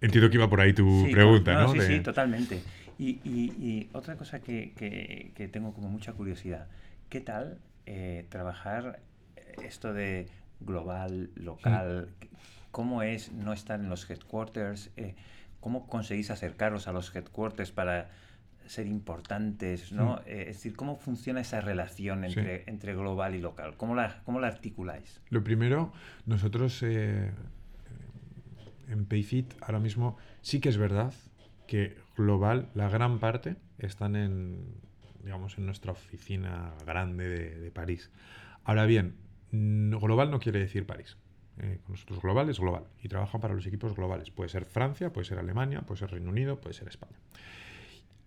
[0.00, 1.68] Entiendo que iba por ahí tu Sí, pregunta, no, ¿no?
[1.72, 2.60] Sí, De- sí, totalmente.
[2.98, 6.68] Y, y- y otra cosa que, que- que tengo como mucha curiosidad.
[7.08, 9.00] ¿Qué tal eh, trabajar
[9.36, 10.28] eh, esto de
[10.60, 12.08] global, local?
[12.70, 14.90] ¿Cómo es no estar en los headquarters?
[14.96, 15.14] Eh,
[15.60, 18.10] ¿Cómo conseguís acercaros a los headquarters para
[18.66, 19.92] ser importantes?
[19.92, 20.20] ¿no?
[20.26, 22.38] Eh, es decir, ¿cómo funciona esa relación Sí.
[22.38, 23.76] entre, entre global y local?
[23.76, 25.20] ¿Cómo la, cómo la articuláis?
[25.30, 25.92] Lo primero,
[26.26, 27.30] nosotros eh,
[28.88, 31.12] en Payfit ahora mismo sí que es verdad
[31.66, 34.74] que global, la gran parte están en,
[35.22, 38.10] digamos, en nuestra oficina grande de, de París.
[38.64, 39.16] Ahora bien,
[39.50, 41.16] mm, global no quiere decir París.
[41.58, 44.30] Eh, con nosotros global es global y trabajan para los equipos globales.
[44.30, 47.16] Puede ser Francia, puede ser Alemania, puede ser Reino Unido, puede ser España.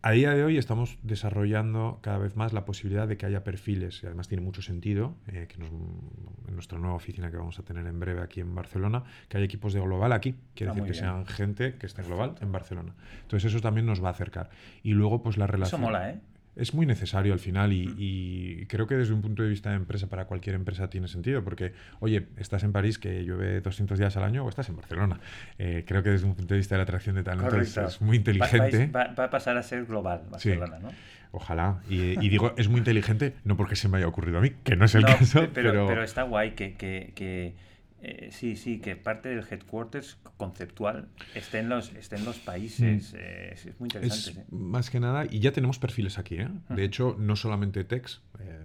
[0.04, 4.02] A día de hoy estamos desarrollando cada vez más la posibilidad de que haya perfiles,
[4.04, 7.64] y además tiene mucho sentido, eh, que nos- en nuestra nueva oficina que vamos a
[7.64, 10.86] tener en breve aquí en Barcelona, que haya equipos de global aquí, quiere Ah, decir
[10.86, 11.04] que bien.
[11.04, 12.94] sean gente que esté global en Barcelona.
[13.24, 14.50] Entonces eso también nos va a acercar.
[14.84, 15.82] Y luego pues la Eso relación...
[15.82, 16.20] mola, ¿eh?
[16.58, 17.96] Es muy necesario al final y, Mm.
[17.98, 21.44] y creo que desde un punto de vista de empresa, para cualquier empresa tiene sentido,
[21.44, 25.20] porque, oye, estás en París que llueve 200 días al año o estás en Barcelona.
[25.60, 27.86] Eh, creo que desde un punto de vista de la atracción de talentos Correcto.
[27.86, 28.88] es muy inteligente.
[28.88, 30.50] Va, va a pasar a ser global Sí.
[30.50, 30.90] Barcelona, ¿no?
[31.32, 31.82] Ojalá.
[31.90, 34.76] Y, y digo, es muy inteligente, no porque se me haya ocurrido a mí, que
[34.76, 37.54] no es el No, caso, pe- pero, pero, pero está guay que, que- que,
[38.02, 43.14] eh, sí, sí, que parte del headquarters conceptual esté en los, esté en los países.
[43.16, 44.46] eh, es, es muy es interesante.
[44.50, 44.56] sí.
[44.56, 46.50] más que nada, y ya tenemos perfiles aquí, ¿eh?
[46.70, 48.60] De hecho, no solamente techs, eh,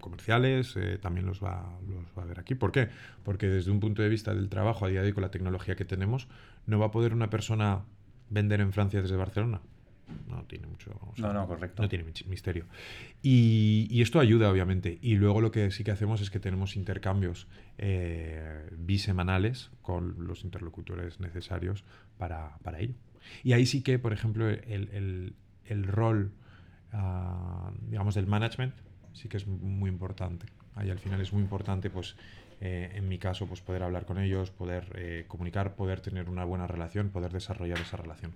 [0.00, 2.54] comerciales, eh, también los va, los va a ver aquí.
[2.54, 2.88] ¿Por qué?
[3.22, 5.76] Porque desde un punto de vista del trabajo a día de hoy con la tecnología
[5.76, 6.28] que tenemos,
[6.66, 7.84] no va a poder una persona
[8.28, 9.60] vender en Francia desde Barcelona.
[10.28, 10.92] No tiene mucho.
[11.00, 11.82] o sea, No, no, correcto.
[11.82, 12.64] No tiene misterio.
[13.22, 14.98] Y, y esto ayuda, obviamente.
[15.00, 17.46] Y luego lo que sí que hacemos es que tenemos intercambios
[17.78, 21.84] eh, bisemanales con los interlocutores necesarios
[22.18, 22.94] para, para ello.
[23.42, 26.32] Y ahí sí que, por ejemplo, el, el, rol,
[26.92, 28.74] ah, digamos, del management
[29.12, 30.46] sí que es muy importante.
[30.74, 32.16] Ahí al final es muy importante, pues,
[32.60, 36.44] eh, en mi caso, pues poder hablar con ellos, poder eh, comunicar, poder tener una
[36.44, 38.32] buena relación, poder desarrollar esa relación.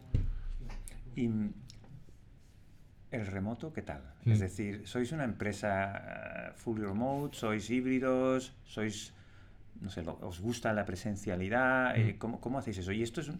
[1.16, 1.28] Y
[3.14, 4.02] el remoto, ¿qué tal?
[4.26, 4.42] Es mm.
[4.42, 7.36] decir, ¿sois una empresa full remote?
[7.36, 8.52] ¿Sois híbridos?
[8.64, 9.14] ¿Sois
[9.80, 12.38] no sé, os gusta la presencialidad, eh, mm.
[12.38, 12.92] ¿cómo, hacéis eso?
[12.92, 13.30] Y esto es,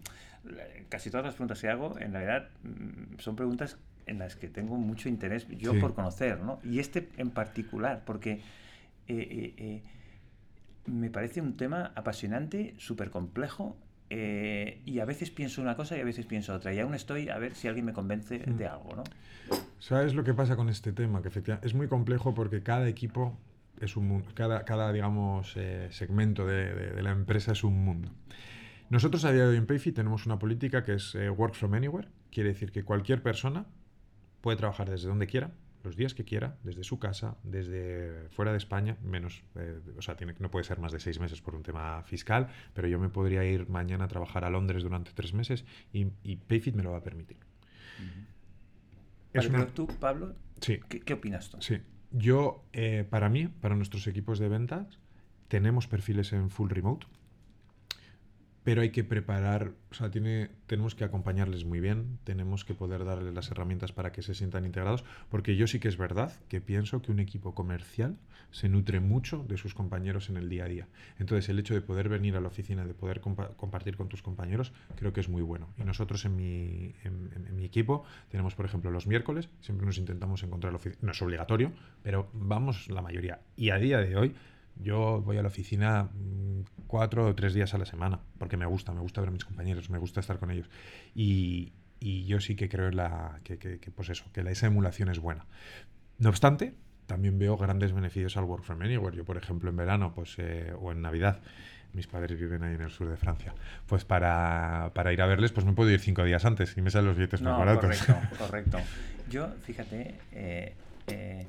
[0.89, 4.77] casi todas las preguntas que hago, en realidad, mm, son preguntas en las que tengo
[4.77, 6.59] mucho interés yo por conocer, ¿no?
[6.63, 8.41] Y este en particular, porque
[9.07, 9.81] eh, eh,
[10.85, 13.75] me parece un tema apasionante, súper complejo,
[14.07, 17.39] y a veces pienso una cosa y a veces pienso otra, y aún estoy a
[17.39, 18.57] ver si alguien me convence mm.
[18.57, 19.03] de algo, ¿no?
[19.79, 21.21] ¿Sabes lo que pasa con este tema?
[21.21, 23.37] Que efectivamente es muy complejo porque cada equipo
[23.79, 28.09] es un mundo, cada, cada digamos, eh, segmento de, la empresa es un mundo.
[28.89, 31.73] Nosotros a día de hoy en Payfit tenemos una política que es eh, Work from
[31.73, 33.65] Anywhere, quiere decir que cualquier persona
[34.41, 35.51] puede trabajar desde donde quiera,
[35.83, 40.15] los días que quiera, desde su casa, desde fuera de España, menos, eh, o sea,
[40.15, 43.09] tiene, no puede ser más de seis meses por un tema fiscal, pero yo me
[43.09, 46.97] podría ir mañana a trabajar a Londres durante tres meses y, Payfit me lo va
[46.97, 47.37] a permitir.
[49.41, 51.57] Pero tú, Pablo, ¿qué, ¿qué, opinas tú?
[51.61, 51.79] Sí,
[52.11, 54.99] yo, eh, para mí, para nuestros equipos de ventas,
[55.47, 57.07] tenemos perfiles en full remote
[58.65, 63.05] pero hay que preparar, o sea, tiene, tenemos que acompañarles muy bien, tenemos que poder
[63.05, 66.61] darles las herramientas para que se sientan integrados, porque yo sí que es verdad que
[66.61, 68.17] pienso que un equipo comercial
[68.49, 70.87] se nutre mucho de sus compañeros en el día a día.
[71.19, 74.73] Entonces, el hecho de poder venir a la oficina, de poder compartir con tus compañeros,
[74.95, 75.67] creo que es muy bueno.
[75.77, 80.41] Y nosotros en mi, en, mi equipo tenemos, por ejemplo, los miércoles, siempre nos intentamos
[80.41, 83.41] encontrar la oficina, no es obligatorio, pero vamos la mayoría.
[83.55, 84.33] Y a día de hoy,
[84.81, 88.65] yo voy a la oficina mm, cuatro o tres días a la semana, porque me
[88.65, 90.69] gusta, me gusta ver a mis compañeros, me gusta estar con ellos.
[91.13, 94.67] Y, y yo sí que creo en la, que, que, pues eso, que la, esa
[94.67, 95.45] emulación es buena.
[96.17, 99.15] No obstante, también veo grandes beneficios al Work from Anywhere.
[99.15, 101.41] Yo, por ejemplo, en verano pues, eh, o en Navidad,
[101.93, 103.53] mis padres viven ahí en el sur de Francia,
[103.87, 106.91] pues para, para, ir a verles, pues me puedo ir cinco días antes y me
[106.91, 107.97] salen los billetes más baratos.
[107.99, 108.77] Correcto, correcto.
[109.29, 110.75] Yo, fíjate, eh,
[111.07, 111.47] eh,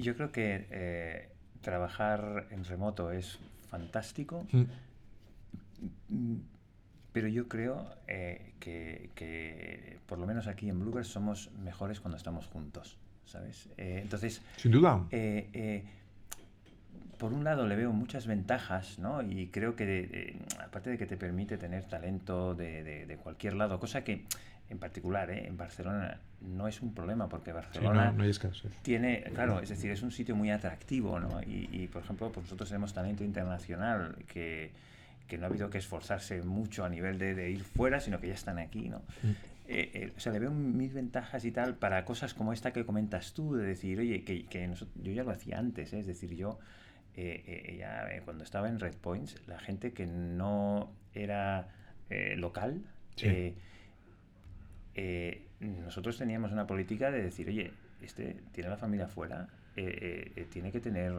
[0.00, 1.28] yo creo que eh,
[1.60, 6.34] trabajar en remoto es fantástico, mm.
[7.12, 12.46] pero yo creo eh, que, por lo menos aquí en Bluebird somos mejores cuando estamos
[12.46, 13.68] juntos, ¿sabes?
[13.76, 14.42] Eh, entonces...
[14.56, 15.06] Sin duda.
[17.18, 19.22] por un lado le veo muchas ventajas, ¿no?
[19.22, 24.02] Y creo que, aparte de que te permite tener talento de, de cualquier lado, cosa
[24.04, 24.24] que
[24.70, 25.46] en particular, ¿eh?
[25.46, 28.68] en Barcelona no es un problema porque Barcelona no, hay escaso.
[28.82, 31.42] tiene, claro, es decir, es un sitio muy atractivo, ¿no?
[31.42, 34.70] Y, por ejemplo, pues nosotros tenemos talento internacional que,
[35.26, 38.34] que, no ha habido que esforzarse mucho a nivel de, ir fuera, sino que ya
[38.34, 39.02] están aquí, ¿no?
[39.68, 42.86] Eh, eh, o sea, le veo mil ventajas y tal para cosas como esta que
[42.86, 46.58] comentas tú, de decir, oye, que, que yo ya lo hacía antes, es decir, yo
[47.16, 51.68] ya, cuando estaba en Red Points, la gente que no era
[52.36, 52.82] local,
[53.16, 53.54] sí
[54.94, 57.72] eh, nosotros teníamos una política de decir, oye,
[58.02, 61.12] este tiene la familia fuera, eh, eh, tiene que tener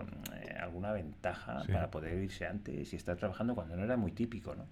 [0.59, 4.65] alguna ventaja para poder irse antes y estar trabajando cuando no era muy típico, ¿no?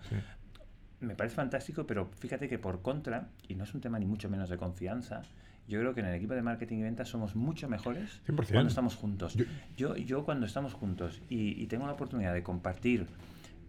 [0.99, 4.29] Me parece fantástico, pero fíjate que por contra, y no es un tema ni mucho
[4.29, 5.21] menos de confianza,
[5.69, 8.95] yo creo que en el equipo de marketing y ventas somos mucho mejores cuando estamos
[8.95, 9.37] juntos.
[9.77, 13.07] Yo, yo, cuando estamos juntos y, tengo la oportunidad de compartir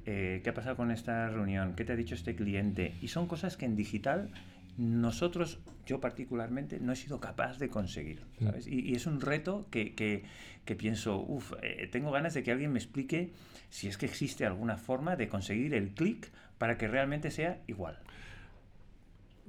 [0.04, 3.56] qué ha pasado con esta reunión, qué te ha dicho este cliente, y son cosas
[3.56, 4.30] que en digital
[4.76, 8.22] nosotros, yo particularmente, no he sido capaz de conseguir.
[8.66, 12.78] Y, es un reto que, que, pienso, uff, eh, tengo ganas de que alguien me
[12.78, 13.32] explique
[13.68, 17.98] si es que existe alguna forma de conseguir el clic para que realmente sea igual.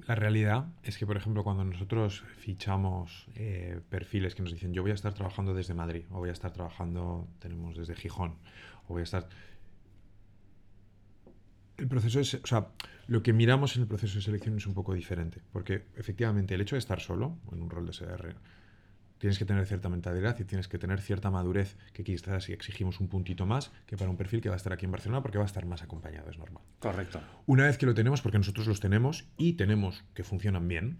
[0.07, 4.81] La realidad es que, por ejemplo, cuando nosotros fichamos eh, perfiles que nos dicen yo
[4.81, 8.37] voy a estar trabajando desde Madrid, o voy a estar trabajando, tenemos desde Gijón,
[8.87, 9.27] o voy a estar
[11.81, 12.67] el proceso es, o sea,
[13.11, 16.61] lo que miramos en el proceso de selección es un poco diferente, porque efectivamente el
[16.61, 18.35] hecho de estar solo en un rol de SR,
[19.17, 23.01] tienes que tener cierta mentalidad y tienes que tener cierta madurez, que quizás si exigimos
[23.01, 25.37] un puntito más que para un perfil que va a estar aquí en Barcelona, porque
[25.37, 26.63] va a estar más acompañado, es normal.
[26.79, 27.19] Correcto.
[27.47, 30.99] Una vez que lo tenemos, porque nosotros los tenemos y tenemos que funcionan bien,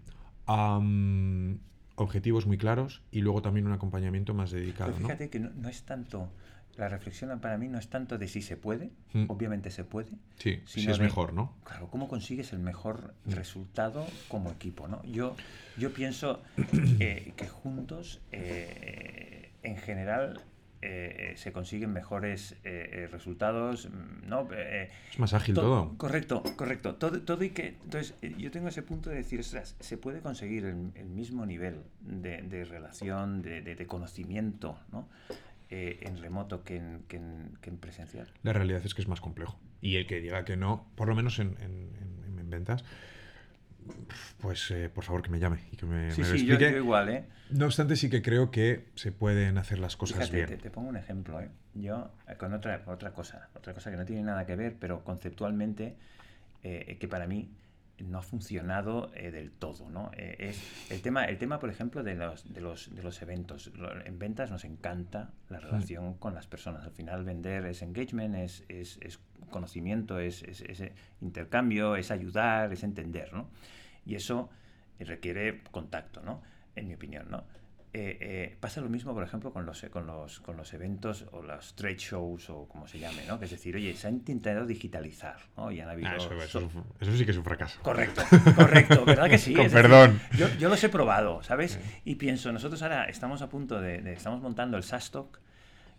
[1.94, 4.92] objetivos muy claros y luego también un acompañamiento más dedicado.
[4.92, 6.28] fíjate que no es tanto
[6.76, 9.24] la reflexión para mí no es tanto de si se puede, hmm.
[9.28, 10.12] obviamente se puede.
[10.38, 11.54] Sí, si es mejor, ¿no?
[11.64, 13.32] Claro, cómo consigues el mejor hmm.
[13.32, 15.02] resultado como equipo, ¿no?
[15.04, 15.36] Yo,
[15.76, 16.42] yo pienso
[17.00, 20.40] eh, que juntos, eh, en general,
[20.84, 22.56] eh, se consiguen mejores
[23.10, 24.48] resultados, mm, ¿no?
[24.52, 26.96] es más ágil todo, Correcto, correcto.
[26.96, 30.64] Todo, todo y que, entonces, yo tengo ese punto de decir, ostras, se puede conseguir
[30.64, 35.06] el, mismo nivel de, relación, de, conocimiento, ¿no?
[35.72, 38.28] En remoto que en, que, en, presencial.
[38.42, 39.58] La realidad es que es más complejo.
[39.80, 42.84] Y el que diga que no, por lo menos en, en ventas,
[44.40, 47.24] pues eh, por favor que me llame y que me, sí, sí, Yo, igual, ¿eh?
[47.50, 50.58] No obstante, sí que creo que se pueden hacer las cosas bien.
[50.58, 51.48] Te, pongo un ejemplo, ¿eh?
[51.74, 55.04] Yo, eh, con otra, otra cosa, otra cosa que no tiene nada que ver, pero
[55.04, 55.96] conceptualmente,
[56.62, 57.50] eh, que para mí
[58.08, 60.10] no ha funcionado del todo, ¿no?
[60.16, 63.70] es el tema, el tema, por ejemplo, de los, de los, de los eventos.
[64.04, 66.84] En ventas nos encanta la relación con las personas.
[66.84, 70.82] Al final, vender es engagement, es, es, es conocimiento, es, es,
[71.20, 73.48] intercambio, es ayudar, es entender, ¿no?
[74.04, 74.50] Y eso
[74.98, 76.42] requiere contacto, ¿no?
[76.74, 77.44] En mi opinión, ¿no?
[77.94, 81.42] Eh, eh, pasa lo mismo, por ejemplo, con los, con, los, con los eventos o
[81.42, 83.38] los trade shows o como se llame, ¿no?
[83.38, 85.70] Que es decir, oye, se ha intentado digitalizar, ¿no?
[85.70, 86.08] Y han habido...
[86.08, 87.80] Ah, eso, sí que es un fracaso.
[87.82, 88.22] Correcto,
[88.56, 89.52] correcto, ¿verdad que sí?
[89.54, 90.18] con perdón.
[90.38, 91.78] yo, yo, los he probado, ¿sabes?
[92.06, 94.10] Y pienso, nosotros ahora estamos a punto de...
[94.14, 95.38] estamos montando el SASTOC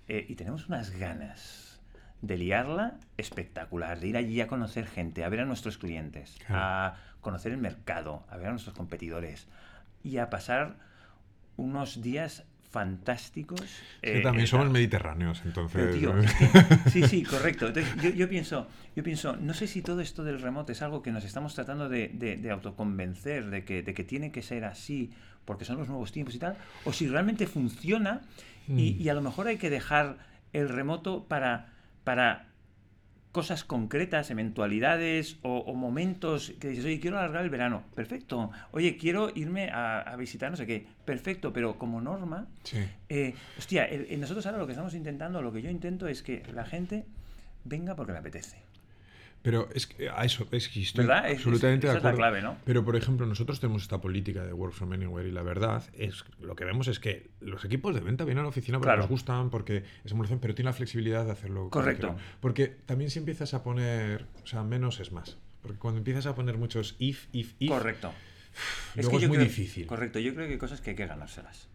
[0.08, 1.80] eh, y tenemos unas ganas
[2.24, 6.96] de liarla espectacular, de ir allí a conocer gente, a ver a nuestros clientes, a
[7.22, 9.48] conocer el mercado, a ver a nuestros competidores
[10.04, 10.78] y a pasar
[11.58, 13.62] unos días fantásticos.
[14.02, 15.96] que también eh, somos mediterráneos, entonces.
[16.92, 17.72] sí, sí, correcto.
[18.16, 21.24] yo, pienso, yo pienso, no sé si todo esto del remoto es algo que nos
[21.24, 25.12] estamos tratando de, autoconvencer de que, de que tiene que ser así
[25.46, 28.22] porque son los nuevos tiempos y tal, o si realmente funciona
[28.68, 29.02] y, mm.
[29.02, 30.18] y a lo mejor hay que dejar
[30.54, 32.48] el remoto para para
[33.34, 38.52] cosas concretas, eventualidades o, momentos que dices, oye, quiero alargar el verano, perfecto.
[38.72, 42.48] Oye, quiero irme a, visitar no sé qué, perfecto, pero como norma,
[43.10, 46.64] eh, hostia, nosotros ahora lo que estamos intentando, lo que yo intento es que la
[46.64, 47.06] gente
[47.66, 48.73] venga porque le apetece.
[49.44, 52.18] Pero es que a eso, es que estoy absolutamente de acuerdo.
[52.18, 52.58] clave, ¿no?
[52.64, 56.24] Pero, por ejemplo, nosotros tenemos esta política de work from anywhere y la verdad es
[56.40, 59.08] lo que vemos es que los equipos de venta vienen a la oficina porque les
[59.08, 61.70] gustan, porque es emulación, pero tienen la flexibilidad de hacerlo.
[61.70, 62.16] Correcto.
[62.40, 65.38] Porque también si empiezas a poner, o sea, menos es más.
[65.62, 67.70] Porque cuando empiezas a poner muchos if, if, if.
[67.70, 68.14] Correcto.
[68.96, 69.88] Luego es, muy difícil.
[69.88, 71.68] Correcto, yo creo que hay cosas que hay que ganárselas.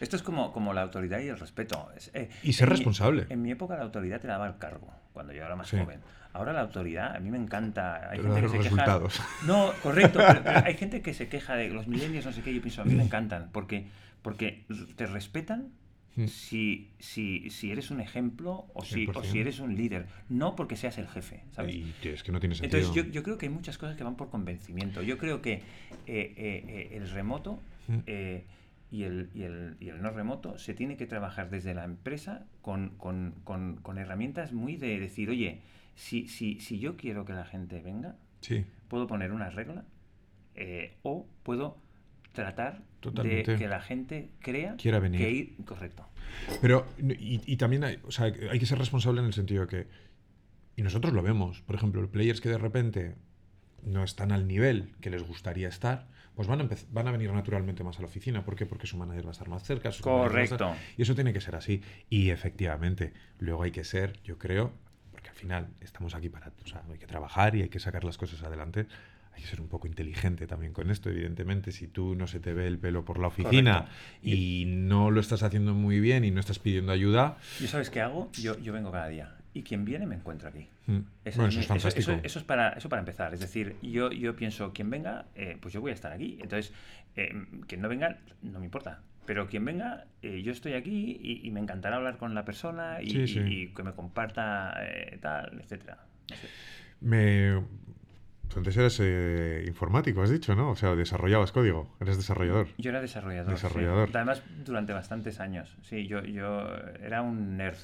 [0.00, 1.88] Esto es como, como la autoridad y el respeto.
[2.12, 3.26] Eh, y ser responsable.
[3.30, 6.00] en mi época la autoridad te daba el cargo, cuando yo era más joven.
[6.36, 8.10] Ahora la autoridad, a mí me encanta.
[8.10, 9.00] Hay gente que se queja.
[9.46, 12.82] No, correcto, hay gente que se queja de los milenios, no sé qué, yo pienso,
[12.82, 13.86] a mí me encantan, porque,
[14.20, 15.70] porque te respetan
[16.16, 16.26] hmm.
[16.26, 20.76] si, si, si eres un ejemplo o si, o si eres un líder, no porque
[20.76, 21.42] seas el jefe.
[21.52, 21.74] ¿sabes?
[21.74, 22.80] Y es que no tiene sentido.
[22.80, 25.00] Entonces, yo, yo, creo que hay muchas cosas que van por convencimiento.
[25.00, 25.62] Yo creo que eh,
[26.06, 27.60] eh, eh, el remoto.
[27.88, 28.00] Hmm.
[28.90, 32.44] y el, y, el, y el, no remoto se tiene que trabajar desde la empresa
[32.62, 35.60] con, con, con, con herramientas muy de decir, oye,
[35.96, 38.16] si, si, si yo quiero que la gente venga,
[38.88, 39.84] puedo poner una regla
[40.54, 41.78] eh, o puedo
[42.32, 45.20] tratar de que la gente crea Quiera venir.
[45.20, 46.06] que ir correcto.
[46.60, 49.86] Pero, y, también hay, o sea, hay que ser responsable en el sentido de que,
[50.76, 53.14] y nosotros lo vemos, por ejemplo, los players que de repente
[53.82, 57.82] no están al nivel que les gustaría estar, pues van a, van a venir naturalmente
[57.82, 58.44] más a la oficina.
[58.44, 58.66] ¿Por qué?
[58.66, 59.90] Porque su manager va a estar más cerca.
[60.02, 60.74] Correcto.
[60.98, 61.80] y eso tiene que ser así.
[62.10, 64.72] Y efectivamente, luego hay que ser, yo creo,
[65.36, 68.42] final estamos aquí para, o sea, hay que trabajar y hay que sacar las cosas
[68.42, 68.86] adelante.
[69.34, 71.70] Hay que ser un poco inteligente también con esto, evidentemente.
[71.70, 73.86] Si tú no se te ve el pelo por la oficina
[74.22, 77.36] y no lo estás haciendo muy bien y no estás pidiendo ayuda.
[77.60, 78.30] ¿Yo sabes qué hago?
[78.32, 80.68] Yo, yo vengo cada día y quien viene me encuentra aquí.
[80.86, 80.98] Mm.
[81.24, 82.12] Eso, es fantástico.
[82.22, 83.32] Eso, es para, eso para empezar.
[83.32, 86.38] Es decir, yo, yo pienso, quien venga, eh, pues yo voy a estar aquí.
[86.42, 86.74] Entonces,
[87.16, 87.32] eh,
[87.66, 89.00] quien no venga, no me importa.
[89.26, 93.72] Pero quien venga, eh, yo estoy aquí y, me encantará hablar con la persona y,
[93.74, 95.98] que me comparta eh, tal, etcétera.
[97.00, 97.62] Me...
[98.44, 100.70] Entonces eres eh, informático, has dicho, ¿no?
[100.70, 102.68] O sea, desarrollabas código, eres desarrollador.
[102.78, 103.52] Yo era desarrollador.
[103.52, 104.10] Desarrollador.
[104.14, 105.76] Además, durante bastantes años.
[105.82, 106.68] Sí, yo, yo
[107.02, 107.76] era un nerd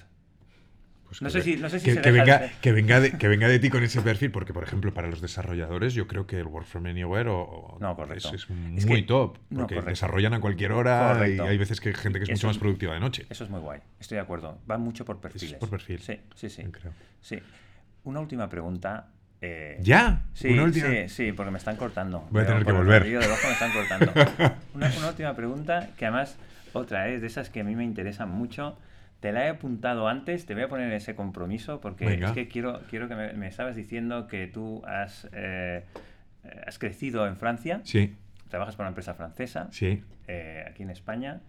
[1.12, 3.58] pues no, sé si, no sé si que, venga, que, venga de, que venga de
[3.58, 6.64] ti con ese perfil, porque por ejemplo para los desarrolladores yo creo que el Work
[6.64, 7.78] from Anywhere o,
[8.14, 12.24] es, muy top, porque desarrollan a cualquier hora y hay veces que hay gente que
[12.24, 13.26] es mucho más productiva de noche.
[13.28, 14.58] Eso es muy guay, estoy de acuerdo.
[14.70, 15.58] Va mucho por perfiles.
[15.58, 16.00] por perfil.
[16.00, 16.64] Sí, sí, sí.
[17.20, 17.38] sí.
[18.04, 19.08] Una última pregunta.
[19.42, 20.22] Eh, ¿Ya?
[20.32, 22.26] Sí, sí, sí, porque me están cortando.
[22.30, 23.04] Voy a tener que volver.
[23.04, 24.12] me están cortando.
[24.74, 26.38] una, una última pregunta que además,
[26.72, 28.78] otra es de esas que a mí me interesan mucho
[29.22, 32.80] te la he apuntado antes, te voy a poner ese compromiso porque es que quiero,
[32.90, 35.84] quiero que me, estabas diciendo que tú has, eh,
[36.66, 37.80] has crecido en Francia.
[37.84, 38.16] Sí.
[38.48, 39.68] Trabajas para una empresa francesa.
[39.70, 40.02] Sí.
[40.26, 41.40] Eh, aquí en España.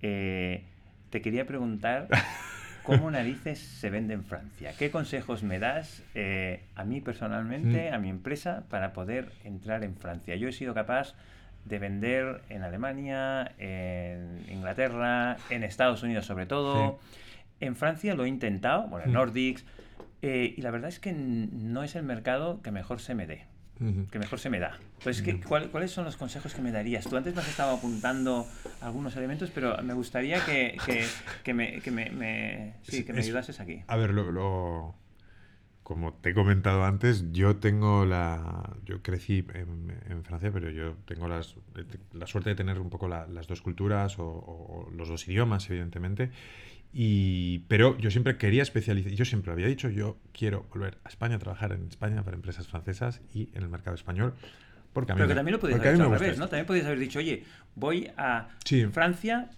[0.00, 0.62] Eh,
[1.10, 2.06] te quería preguntar
[2.84, 4.72] ¿cómo narices se vende en Francia?
[4.78, 7.94] ¿Qué consejos me das eh, a mí personalmente, Mm.
[7.94, 10.36] a mi empresa, para poder entrar en Francia?
[10.36, 11.16] Yo he sido capaz
[11.68, 16.98] de vender en Alemania, en Inglaterra, en Estados Unidos sobre todo.
[17.60, 19.14] En Francia lo he intentado, bueno, en Mm.
[19.14, 19.64] Nordics,
[20.22, 23.46] eh, y la verdad es que no es el mercado que mejor se me dé
[24.10, 24.76] que mejor se me da.
[24.98, 27.06] Entonces, ¿qué- cuál- ¿cuáles son los consejos que me darías?
[27.08, 28.44] Tú antes me has estado apuntando
[28.80, 31.06] algunos elementos, pero me gustaría que, que,
[31.44, 33.84] que me, que me, me- sí, Es- que me es- ayudases aquí.
[33.86, 34.96] A ver, lo, lo-
[35.88, 38.76] como te he comentado antes, yo tengo la.
[38.84, 41.54] Yo crecí en, en Francia, pero yo tengo las,
[42.12, 45.68] la suerte de tener un poco la- las dos culturas o, o los dos idiomas,
[45.70, 46.30] evidentemente.
[46.92, 51.36] Y, pero yo siempre quería especializar, yo siempre había dicho, yo quiero volver a España
[51.36, 54.34] a trabajar en España para empresas francesas y en el mercado español.
[54.92, 56.48] Porque a mí Pero que me- también lo podías haber hecho al revés, ¿no?
[56.48, 58.84] También podías haber dicho, oye, voy a Sí.
[58.86, 59.48] Francia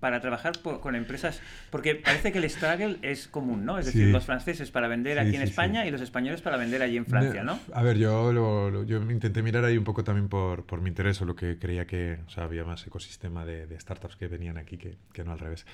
[0.00, 1.40] para trabajar por- con empresas,
[1.70, 3.78] porque parece que el struggle es común, ¿no?
[3.78, 4.12] Es decir, Sí.
[4.12, 6.96] los franceses para vender Sí, aquí en sí, España y los españoles para vender allí
[6.96, 7.58] en Francia, ¿no?
[7.74, 10.88] A ver, yo, lo, lo- yo intenté mirar ahí un poco también por, por mi
[10.88, 14.26] interés o lo que creía que o sea, había más ecosistema de, de startups que
[14.26, 15.66] venían aquí que, que no al revés.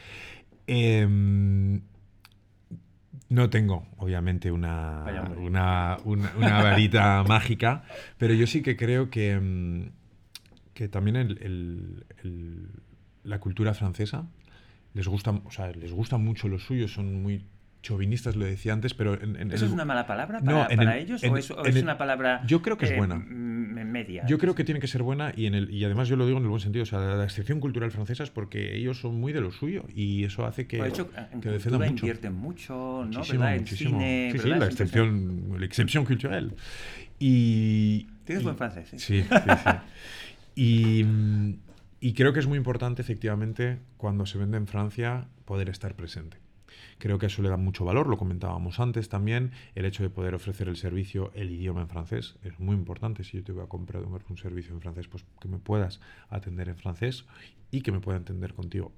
[0.67, 1.81] Em,
[3.29, 5.05] no tengo, obviamente, una,
[5.39, 7.85] una, una- una varita mágica,
[8.19, 9.91] pero yo sí que creo que, em,
[10.75, 12.69] que también el- el- el-
[13.27, 14.25] la cultura francesa
[14.95, 17.45] les gusta, o sea, les gusta mucho lo suyo, son muy
[17.83, 20.67] chauvinistas, lo decía antes, pero en, en ¿Eso el- es una mala palabra No, para,
[20.73, 22.87] en para el- ellos en- o es, o es el- una palabra Yo creo que
[22.87, 23.17] es eh, buena.
[23.17, 24.25] media?
[24.27, 26.39] Yo creo que tiene que ser buena y, en el, y además yo lo digo
[26.39, 26.83] en el buen sentido.
[26.83, 30.25] O sea, la excepción cultural francesa es porque ellos son muy de lo suyo y
[30.25, 32.05] eso hace que, Por hecho, en que defiendan mucho.
[32.07, 33.19] invierten mucho, ¿no?
[33.19, 33.59] Muchísimo, ¿Verdad?
[33.61, 33.91] Muchísimo.
[34.01, 34.59] cine, sí, sí, ¿verdad?
[34.61, 34.83] la Es impresionante.
[35.47, 36.53] excepción, la excepción cultural.
[37.19, 38.99] Y, Tienes y- buen francés, ¿eh?
[38.99, 39.71] Sí, sí, sí.
[40.59, 41.55] Y, mm,
[42.01, 46.39] y creo que es muy importante, efectivamente, cuando se vende en Francia, poder estar presente.
[46.99, 50.35] Creo que eso le da mucho valor, lo comentábamos antes también, el hecho de poder
[50.35, 53.25] ofrecer el servicio, el idioma en francés, es muy importante.
[53.25, 56.69] Si yo te voy a comprar un servicio en francés, pues que me puedas atender
[56.69, 57.25] en francés
[57.71, 58.93] y que me pueda entender contigo.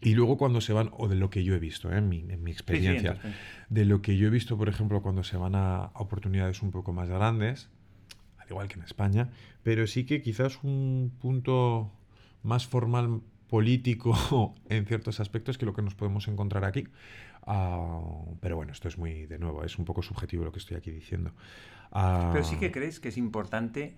[0.00, 1.98] Y luego cuando se van, o de lo que yo he visto, ¿eh?
[1.98, 3.18] en, mi, en mi experiencia,
[3.68, 6.70] de lo que yo he visto, por ejemplo, cuando se van a, a oportunidades un
[6.70, 7.68] poco más grandes,
[8.38, 9.30] al igual que en España,
[9.62, 11.92] pero sí que quizás un punto
[12.42, 16.86] más formal político en ciertos aspectos que lo que nos podemos encontrar aquí.
[17.46, 18.00] Ah,
[18.40, 20.90] pero bueno, esto es muy, de nuevo, es un poco subjetivo lo que estoy aquí
[20.90, 21.32] diciendo.
[21.92, 23.96] Ah, Pero sí que crees que es importante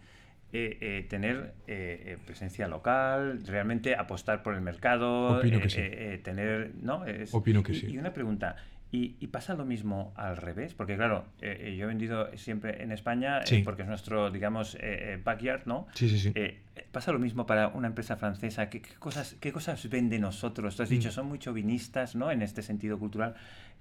[0.53, 5.83] eh, eh, tener eh, presencia local, realmente apostar por el mercado, Opino que sí.
[6.23, 7.05] tener, ¿no?
[7.05, 7.87] Es- Opino que y, sí.
[7.91, 8.57] Y una pregunta,
[8.93, 10.75] ¿y, y pasa lo mismo al revés?
[10.75, 13.63] Porque claro, eh, eh, yo he vendido siempre en España eh, Sí.
[13.65, 15.87] porque es nuestro, digamos, eh, eh, backyard, ¿no?
[15.95, 16.33] Sí, sí, sí.
[16.35, 16.61] Eh,
[16.93, 18.69] ¿Pasa lo mismo para una empresa francesa?
[18.69, 20.77] ¿Qué, qué cosas, ¿Qué cosas vende nosotros?
[20.77, 21.13] Tú has dicho, Mm.
[21.13, 22.31] son muy chauvinistas, ¿no?
[22.31, 23.35] En este sentido cultural.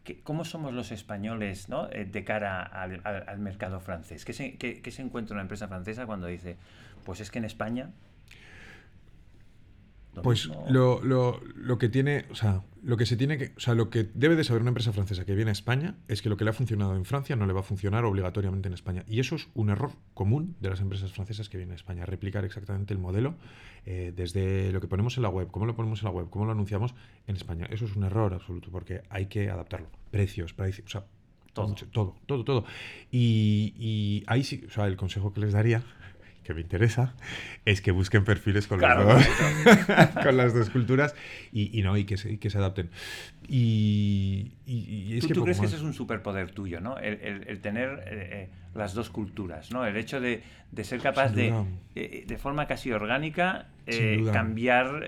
[0.06, 1.90] ¿Qué- ¿Cómo somos los españoles, ¿no?
[1.92, 4.24] Eh, de cara al, al- al mercado francés?
[4.26, 6.56] ¿Qué se, qué- qué se encuentra una empresa francesa cuando dice,
[7.06, 7.90] pues es que en España...
[10.24, 13.76] Pues lo, lo- lo que tiene, o sea, lo que se tiene que, o sea,
[13.76, 16.38] lo que debe de saber una empresa francesa que viene a España es que lo
[16.38, 19.04] que le ha funcionado en Francia no le va a funcionar obligatoriamente en España.
[19.08, 22.44] Y eso es un error común de las empresas francesas que vienen a España, replicar
[22.44, 23.36] exactamente el modelo
[23.86, 26.46] eh, desde lo que ponemos en la web, cómo lo ponemos en la web, cómo
[26.46, 26.96] lo anunciamos
[27.28, 27.68] en España.
[27.70, 29.88] Eso es un error absoluto porque hay que adaptarlo.
[30.10, 31.04] Precios, price- o sea,
[31.54, 31.68] Todo.
[31.68, 32.66] mucho- todo, todo, todo.
[33.12, 35.84] Y, y ahí sí, o sea, el consejo que les daría
[36.52, 37.14] que me interesa
[37.66, 41.16] es que busquen perfiles con, Claro, los dos- con las dos culturas
[41.52, 42.90] y, y no y que se, y que se adapten.
[43.48, 44.78] Y, y-
[45.10, 46.98] y es ¿Tú, que tú poco crees que eso es un superpoder tuyo, ¿no?
[46.98, 49.86] El, el- el tener eh, eh, las dos culturas, ¿no?
[49.86, 50.42] El hecho de,
[50.72, 51.54] de ser capaz de,
[51.96, 55.08] eh, de forma casi orgánica, eh, cambiar...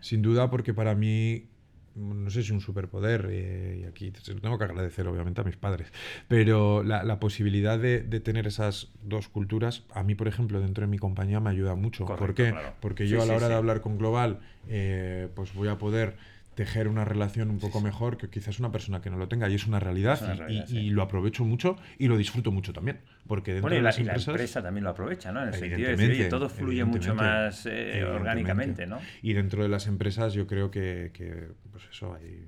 [0.00, 1.44] sin duda porque para mí
[1.96, 5.44] no sé si un superpoder eh, y aquí se lo tengo que agradecer obviamente a
[5.44, 5.92] mis padres
[6.28, 10.82] pero la, la posibilidad de, de tener esas dos culturas a mí por ejemplo dentro
[10.82, 12.50] de mi compañía me ayuda mucho ¿por qué?
[12.50, 12.74] claro.
[12.80, 15.78] porque Sí, yo a la sí, hora de hablar con Global eh, pues voy a
[15.78, 16.16] poder
[16.56, 19.54] tejer una relación un poco mejor que quizás una persona que no lo tenga y
[19.54, 20.78] es una realidad, Es una y- realidad, y, sí.
[20.78, 22.98] y lo aprovecho mucho y lo disfruto mucho también
[23.28, 25.42] porque dentro Bueno, y de la, las y la empresas empresa también lo aprovecha, ¿no?
[25.42, 28.98] En el sentido de decir, todo fluye mucho más eh, orgánicamente, ¿no?
[29.22, 32.44] Y dentro de las empresas yo creo que, que, pues eso, hay,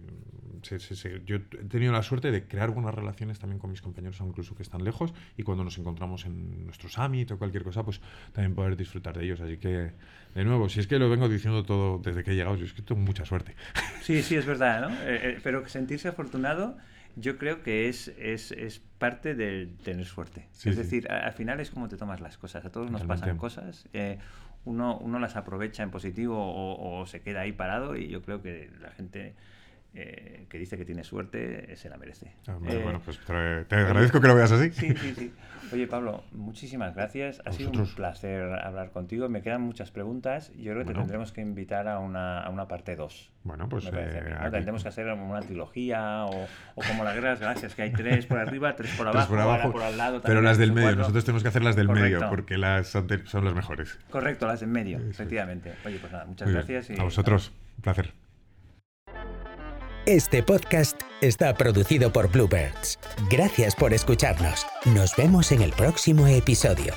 [0.63, 3.83] se- se- se- yo he tenido la suerte de crear buenas relaciones también con mis
[3.83, 7.83] compañeros, incluso que están lejos, y cuando nos encontramos en nuestro summit o cualquier cosa,
[7.85, 8.01] pues
[8.33, 9.41] también poder disfrutar de ellos.
[9.41, 9.93] Así que,
[10.35, 12.73] de nuevo, si es que lo vengo diciendo todo desde que he llegado, yo es
[12.73, 13.55] que tengo mucha suerte.
[14.03, 14.95] Sí, sí, es verdad, ¿no?
[15.03, 16.77] Eh, eh, pero sentirse afortunado
[17.17, 20.47] yo creo que es, es, es parte del tener suerte.
[20.53, 20.83] Sí, es sí.
[20.83, 22.65] decir, a- al final es como te tomas las cosas.
[22.65, 23.27] A todos nos Totalmente.
[23.27, 23.89] pasan cosas.
[23.93, 24.19] eh,
[24.65, 28.41] uno, uno las aprovecha en positivo o, o se queda ahí parado y yo creo
[28.43, 29.35] que la gente
[29.95, 32.33] eh, que dice que tiene suerte, se la merece.
[32.47, 34.71] Ah, Eh, bueno, pues te, te agradezco que lo veas así.
[34.71, 35.33] Sí, sí, sí.
[35.73, 37.43] Oye, Pablo, muchísimas gracias.
[37.45, 39.29] Ha sido un placer hablar contigo.
[39.29, 40.51] Me quedan muchas preguntas.
[40.57, 43.31] Yo creo que te tendremos que invitar a una, a una parte 2.
[43.45, 44.51] Bueno, pues eh, ¿no?
[44.51, 48.39] Tendremos que hacer una trilogía o, o como las guerras galaxias, que hay tres por
[48.39, 50.21] arriba, tres por Tres abajo, por ahora abajo, por al lado.
[50.23, 50.87] pero las del tres medio.
[50.89, 50.99] cuatro.
[51.01, 53.99] Nosotros tenemos que hacer las del medio porque las son las mejores.
[54.11, 55.11] Correcto, las en medio, Eso es.
[55.21, 55.73] efectivamente.
[55.85, 56.91] Oye, pues nada, muchas Muy gracias.
[56.91, 58.13] y A vosotros, un placer.
[60.09, 62.99] Este podcast está producido por Bluebirds.
[63.31, 64.67] Gracias por escucharnos.
[64.87, 66.95] Nos vemos en el próximo episodio.